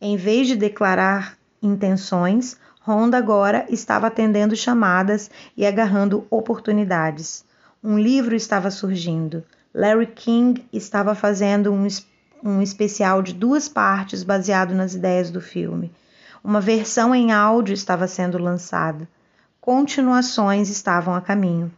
Em 0.00 0.16
vez 0.16 0.46
de 0.46 0.56
declarar 0.56 1.36
intenções, 1.62 2.56
Honda 2.88 3.18
agora 3.18 3.66
estava 3.68 4.06
atendendo 4.06 4.56
chamadas 4.56 5.30
e 5.54 5.66
agarrando 5.66 6.26
oportunidades. 6.30 7.44
Um 7.84 7.98
livro 7.98 8.34
estava 8.34 8.70
surgindo. 8.70 9.44
Larry 9.74 10.06
King 10.06 10.64
estava 10.72 11.14
fazendo 11.14 11.70
um, 11.74 11.86
um 12.42 12.62
especial 12.62 13.20
de 13.20 13.34
duas 13.34 13.68
partes 13.68 14.22
baseado 14.22 14.74
nas 14.74 14.94
ideias 14.94 15.30
do 15.30 15.42
filme. 15.42 15.92
Uma 16.42 16.60
versão 16.60 17.14
em 17.14 17.32
áudio 17.32 17.74
estava 17.74 18.08
sendo 18.08 18.38
lançada. 18.38 19.06
Continuações 19.60 20.70
estavam 20.70 21.14
a 21.14 21.20
caminho. 21.20 21.70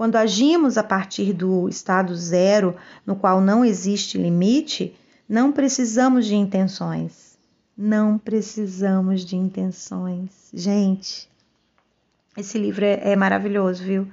Quando 0.00 0.16
agimos 0.16 0.78
a 0.78 0.82
partir 0.82 1.34
do 1.34 1.68
estado 1.68 2.16
zero, 2.16 2.74
no 3.04 3.14
qual 3.14 3.38
não 3.38 3.62
existe 3.62 4.16
limite, 4.16 4.96
não 5.28 5.52
precisamos 5.52 6.24
de 6.24 6.34
intenções. 6.34 7.36
Não 7.76 8.16
precisamos 8.16 9.26
de 9.26 9.36
intenções. 9.36 10.48
Gente, 10.54 11.28
esse 12.34 12.56
livro 12.56 12.82
é, 12.82 13.12
é 13.12 13.14
maravilhoso, 13.14 13.84
viu? 13.84 14.08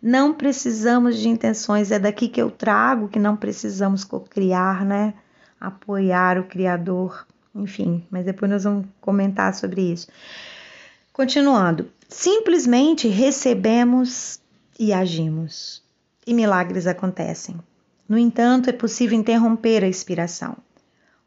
Não 0.00 0.32
precisamos 0.32 1.18
de 1.18 1.28
intenções, 1.28 1.90
é 1.90 1.98
daqui 1.98 2.28
que 2.28 2.40
eu 2.40 2.50
trago 2.50 3.06
que 3.06 3.18
não 3.18 3.36
precisamos 3.36 4.04
co-criar, 4.04 4.86
né? 4.86 5.12
Apoiar 5.60 6.38
o 6.38 6.44
Criador, 6.44 7.26
enfim, 7.54 8.06
mas 8.10 8.24
depois 8.24 8.50
nós 8.50 8.64
vamos 8.64 8.86
comentar 9.02 9.52
sobre 9.52 9.82
isso. 9.82 10.08
Continuando, 11.12 11.90
simplesmente 12.08 13.06
recebemos 13.06 14.40
e 14.78 14.92
agimos, 14.92 15.82
e 16.26 16.34
milagres 16.34 16.86
acontecem. 16.86 17.56
No 18.08 18.18
entanto, 18.18 18.70
é 18.70 18.72
possível 18.72 19.18
interromper 19.18 19.82
a 19.82 19.88
inspiração. 19.88 20.56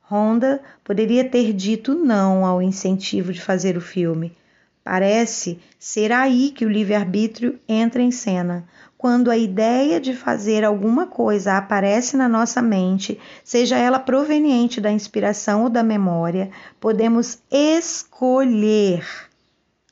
Honda 0.09 0.61
poderia 0.83 1.27
ter 1.27 1.53
dito 1.53 1.93
não 1.93 2.45
ao 2.45 2.61
incentivo 2.61 3.31
de 3.31 3.41
fazer 3.41 3.77
o 3.77 3.81
filme, 3.81 4.35
Parece 4.83 5.59
ser 5.77 6.11
aí 6.11 6.49
que 6.49 6.65
o 6.65 6.69
livre-arbítrio 6.69 7.59
entra 7.67 8.01
em 8.01 8.09
cena. 8.09 8.67
Quando 8.97 9.29
a 9.29 9.37
ideia 9.37 9.99
de 9.99 10.15
fazer 10.15 10.65
alguma 10.65 11.05
coisa 11.05 11.57
aparece 11.57 12.17
na 12.17 12.27
nossa 12.27 12.59
mente, 12.59 13.19
seja 13.43 13.77
ela 13.77 13.99
proveniente 13.99 14.81
da 14.81 14.91
inspiração 14.91 15.61
ou 15.61 15.69
da 15.69 15.83
memória, 15.83 16.49
podemos 16.79 17.37
escolher 17.51 19.05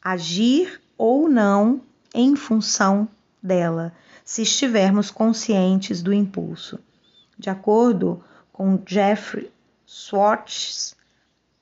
agir 0.01 0.81
ou 0.97 1.29
não 1.29 1.79
em 2.11 2.35
função 2.35 3.07
dela, 3.41 3.93
se 4.23 4.41
estivermos 4.41 5.11
conscientes 5.11 6.01
do 6.01 6.13
impulso. 6.13 6.79
De 7.37 7.49
acordo 7.49 8.23
com 8.51 8.81
Jeffrey 8.85 9.51
Schwartz, 9.85 10.95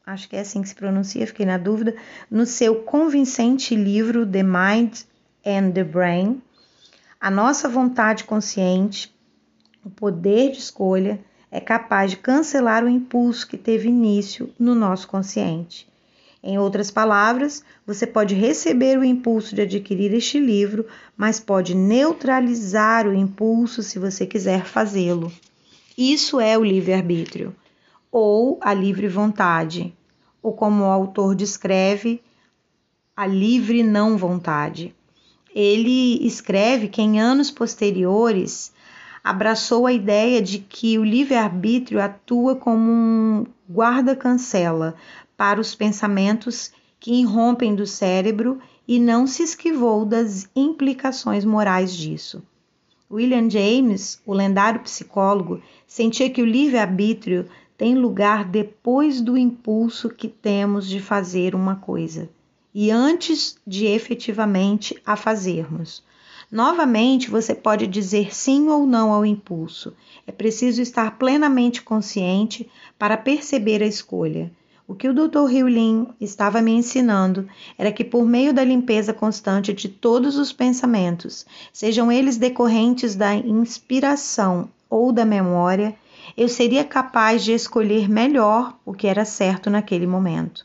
acho 0.06 0.30
que 0.30 0.36
é 0.36 0.40
assim 0.40 0.62
que 0.62 0.70
se 0.70 0.76
pronuncia, 0.76 1.28
fiquei 1.28 1.46
na 1.46 1.58
dúvida, 1.58 1.96
no 2.30 2.46
seu 2.46 2.84
convincente 2.84 3.76
livro 3.76 4.26
The 4.26 4.44
Mind 4.44 5.02
and 5.46 5.72
the 5.72 5.84
Brain, 5.84 6.42
a 7.20 7.30
nossa 7.30 7.68
vontade 7.68 8.24
consciente, 8.24 9.14
o 9.84 9.90
poder 9.90 10.52
de 10.52 10.60
escolha, 10.60 11.20
é 11.52 11.60
capaz 11.60 12.12
de 12.12 12.18
cancelar 12.18 12.84
o 12.84 12.90
impulso 12.90 13.48
que 13.48 13.58
teve 13.58 13.88
início 13.88 14.54
no 14.60 14.76
nosso 14.76 15.08
consciente. 15.08 15.88
Em 16.48 16.60
outras 16.60 16.92
palavras, 16.92 17.64
você 17.88 18.06
pode 18.06 18.36
receber 18.36 19.00
o 19.00 19.04
impulso 19.04 19.56
de 19.56 19.64
adquirir 19.64 20.14
este 20.14 20.40
livro, 20.40 20.86
mas 21.18 21.40
pode 21.40 21.74
neutralizar 21.74 23.08
o 23.08 23.16
impulso 23.16 23.82
se 23.82 23.98
você 23.98 24.28
quiser 24.28 24.64
fazê-lo. 24.64 25.34
Isso 25.98 26.40
é 26.40 26.56
o 26.56 26.64
livre-arbítrio 26.64 27.56
ou 28.12 28.60
a 28.62 28.76
livre 28.76 29.08
vontade, 29.08 29.92
ou 30.40 30.54
como 30.54 30.84
o 30.84 30.92
autor 30.92 31.34
descreve, 31.34 32.22
a 33.18 33.26
livre 33.26 33.82
não 33.82 34.16
vontade. 34.16 34.94
Ele 35.54 36.24
escreve 36.28 36.90
que 36.90 37.02
em 37.02 37.20
anos 37.20 37.50
posteriores 37.50 38.72
abraçou 39.24 39.88
a 39.88 39.94
ideia 39.94 40.40
de 40.44 40.60
que 40.60 41.00
o 41.00 41.04
livre-arbítrio 41.04 42.00
atua 42.00 42.56
como 42.56 42.92
um 42.92 43.46
guarda-cancela 43.68 44.94
para 45.38 45.60
os 45.60 45.76
pensamentos 45.76 46.72
que 47.00 47.14
irrompem 47.14 47.76
do 47.76 47.86
cérebro 47.86 48.60
e 48.88 49.00
não 49.00 49.28
se 49.28 49.44
esquivou 49.44 50.06
das 50.06 50.50
implicações 50.56 51.44
morais 51.44 51.96
disso. 51.96 52.44
William 53.12 53.50
James, 53.50 54.20
o 54.26 54.34
lendário 54.34 54.82
psicólogo, 54.82 55.62
sentia 55.86 56.30
que 56.30 56.42
o 56.42 56.46
livre-arbítrio 56.46 57.48
tem 57.78 57.96
lugar 57.96 58.46
depois 58.46 59.22
do 59.22 59.38
impulso 59.38 60.10
que 60.10 60.28
temos 60.28 60.88
de 60.88 61.00
fazer 61.00 61.54
uma 61.54 61.76
coisa 61.76 62.30
e 62.74 62.92
antes 62.92 63.56
de 63.66 63.86
efetivamente 63.86 65.02
a 65.06 65.16
fazermos. 65.16 66.04
Novamente, 66.52 67.30
você 67.30 67.56
pode 67.56 67.88
dizer 67.88 68.36
sim 68.36 68.68
ou 68.68 68.86
não 68.86 69.14
ao 69.14 69.26
impulso. 69.26 69.94
É 70.28 70.32
preciso 70.32 70.82
estar 70.82 71.18
plenamente 71.18 71.82
consciente 71.82 72.70
para 73.00 73.16
perceber 73.16 73.82
a 73.82 73.88
escolha. 73.88 74.52
O 74.88 74.94
que 74.94 75.08
o 75.10 75.14
Dr. 75.14 75.50
Lin 75.68 76.10
estava 76.22 76.62
me 76.62 76.72
ensinando 76.72 77.48
era 77.76 77.92
que, 77.92 78.04
por 78.04 78.24
meio 78.24 78.54
da 78.54 78.64
limpeza 78.64 79.14
constante 79.14 79.74
de 79.74 79.90
todos 79.90 80.38
os 80.38 80.54
pensamentos, 80.54 81.44
sejam 81.74 82.12
eles 82.12 82.38
decorrentes 82.38 83.16
da 83.16 83.34
inspiração 83.34 84.70
ou 84.88 85.12
da 85.12 85.26
memória, 85.26 85.96
eu 86.38 86.48
seria 86.48 86.84
capaz 86.84 87.44
de 87.44 87.52
escolher 87.52 88.08
melhor 88.08 88.78
o 88.86 88.94
que 88.94 89.08
era 89.08 89.26
certo 89.26 89.72
naquele 89.72 90.06
momento. 90.06 90.64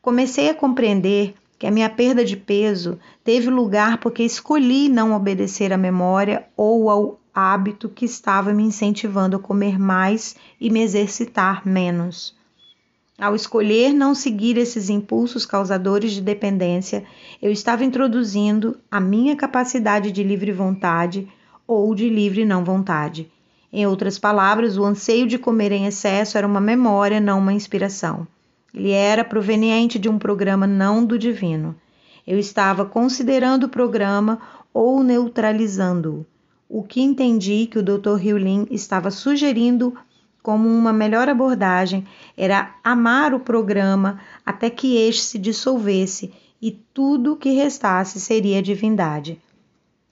Comecei 0.00 0.48
a 0.48 0.54
compreender 0.54 1.34
que 1.58 1.66
a 1.66 1.70
minha 1.70 1.90
perda 1.90 2.24
de 2.24 2.38
peso 2.38 2.98
teve 3.22 3.50
lugar 3.50 3.98
porque 3.98 4.22
escolhi 4.22 4.88
não 4.88 5.12
obedecer 5.12 5.74
à 5.74 5.76
memória 5.76 6.46
ou 6.56 6.88
ao 6.88 7.20
hábito 7.34 7.90
que 7.90 8.06
estava 8.06 8.54
me 8.54 8.62
incentivando 8.62 9.36
a 9.36 9.40
comer 9.40 9.78
mais 9.78 10.36
e 10.58 10.70
me 10.70 10.80
exercitar 10.80 11.66
menos. 11.68 12.34
Ao 13.18 13.34
escolher 13.34 13.92
não 13.92 14.14
seguir 14.14 14.56
esses 14.56 14.88
impulsos 14.88 15.44
causadores 15.44 16.12
de 16.12 16.20
dependência, 16.20 17.04
eu 17.40 17.52
estava 17.52 17.84
introduzindo 17.84 18.78
a 18.90 18.98
minha 18.98 19.36
capacidade 19.36 20.10
de 20.10 20.22
livre 20.22 20.50
vontade 20.50 21.28
ou 21.66 21.94
de 21.94 22.08
livre 22.08 22.44
não 22.44 22.64
vontade. 22.64 23.30
Em 23.72 23.86
outras 23.86 24.18
palavras, 24.18 24.76
o 24.76 24.84
anseio 24.84 25.26
de 25.26 25.38
comer 25.38 25.72
em 25.72 25.86
excesso 25.86 26.36
era 26.36 26.46
uma 26.46 26.60
memória, 26.60 27.20
não 27.20 27.38
uma 27.38 27.52
inspiração. 27.52 28.26
Ele 28.74 28.90
era 28.90 29.24
proveniente 29.24 29.98
de 29.98 30.08
um 30.08 30.18
programa 30.18 30.66
não 30.66 31.04
do 31.04 31.18
divino. 31.18 31.74
Eu 32.26 32.38
estava 32.38 32.84
considerando 32.84 33.64
o 33.64 33.68
programa 33.68 34.40
ou 34.72 35.02
neutralizando-o. 35.02 36.26
O 36.68 36.82
que 36.82 37.02
entendi 37.02 37.66
que 37.66 37.78
o 37.78 37.82
Dr. 37.82 38.18
Lin 38.38 38.66
estava 38.70 39.10
sugerindo 39.10 39.94
como 40.42 40.68
uma 40.68 40.92
melhor 40.92 41.28
abordagem 41.28 42.06
era 42.36 42.74
amar 42.82 43.32
o 43.32 43.40
programa 43.40 44.20
até 44.44 44.68
que 44.68 44.96
este 44.96 45.22
se 45.22 45.38
dissolvesse 45.38 46.32
e 46.60 46.70
tudo 46.70 47.36
que 47.36 47.50
restasse 47.50 48.20
seria 48.20 48.62
divindade. 48.62 49.40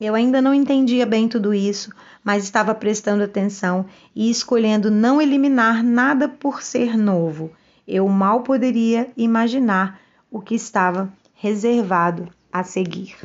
Eu 0.01 0.15
ainda 0.15 0.41
não 0.41 0.55
entendia 0.55 1.05
bem 1.05 1.29
tudo 1.29 1.53
isso, 1.53 1.93
mas 2.25 2.45
estava 2.45 2.75
prestando 2.75 3.23
atenção 3.23 3.85
e 4.15 4.31
escolhendo 4.31 4.91
não 4.91 5.21
eliminar 5.21 5.83
nada 5.85 6.29
por 6.29 6.63
ser 6.63 6.97
novo. 6.97 7.51
Eu 7.87 8.09
mal 8.09 8.43
poderia 8.43 9.11
imaginar 9.17 10.01
o 10.31 10.41
que 10.41 10.55
estava 10.55 11.13
reservado 11.35 12.29
a 12.53 12.63
seguir. 12.63 13.17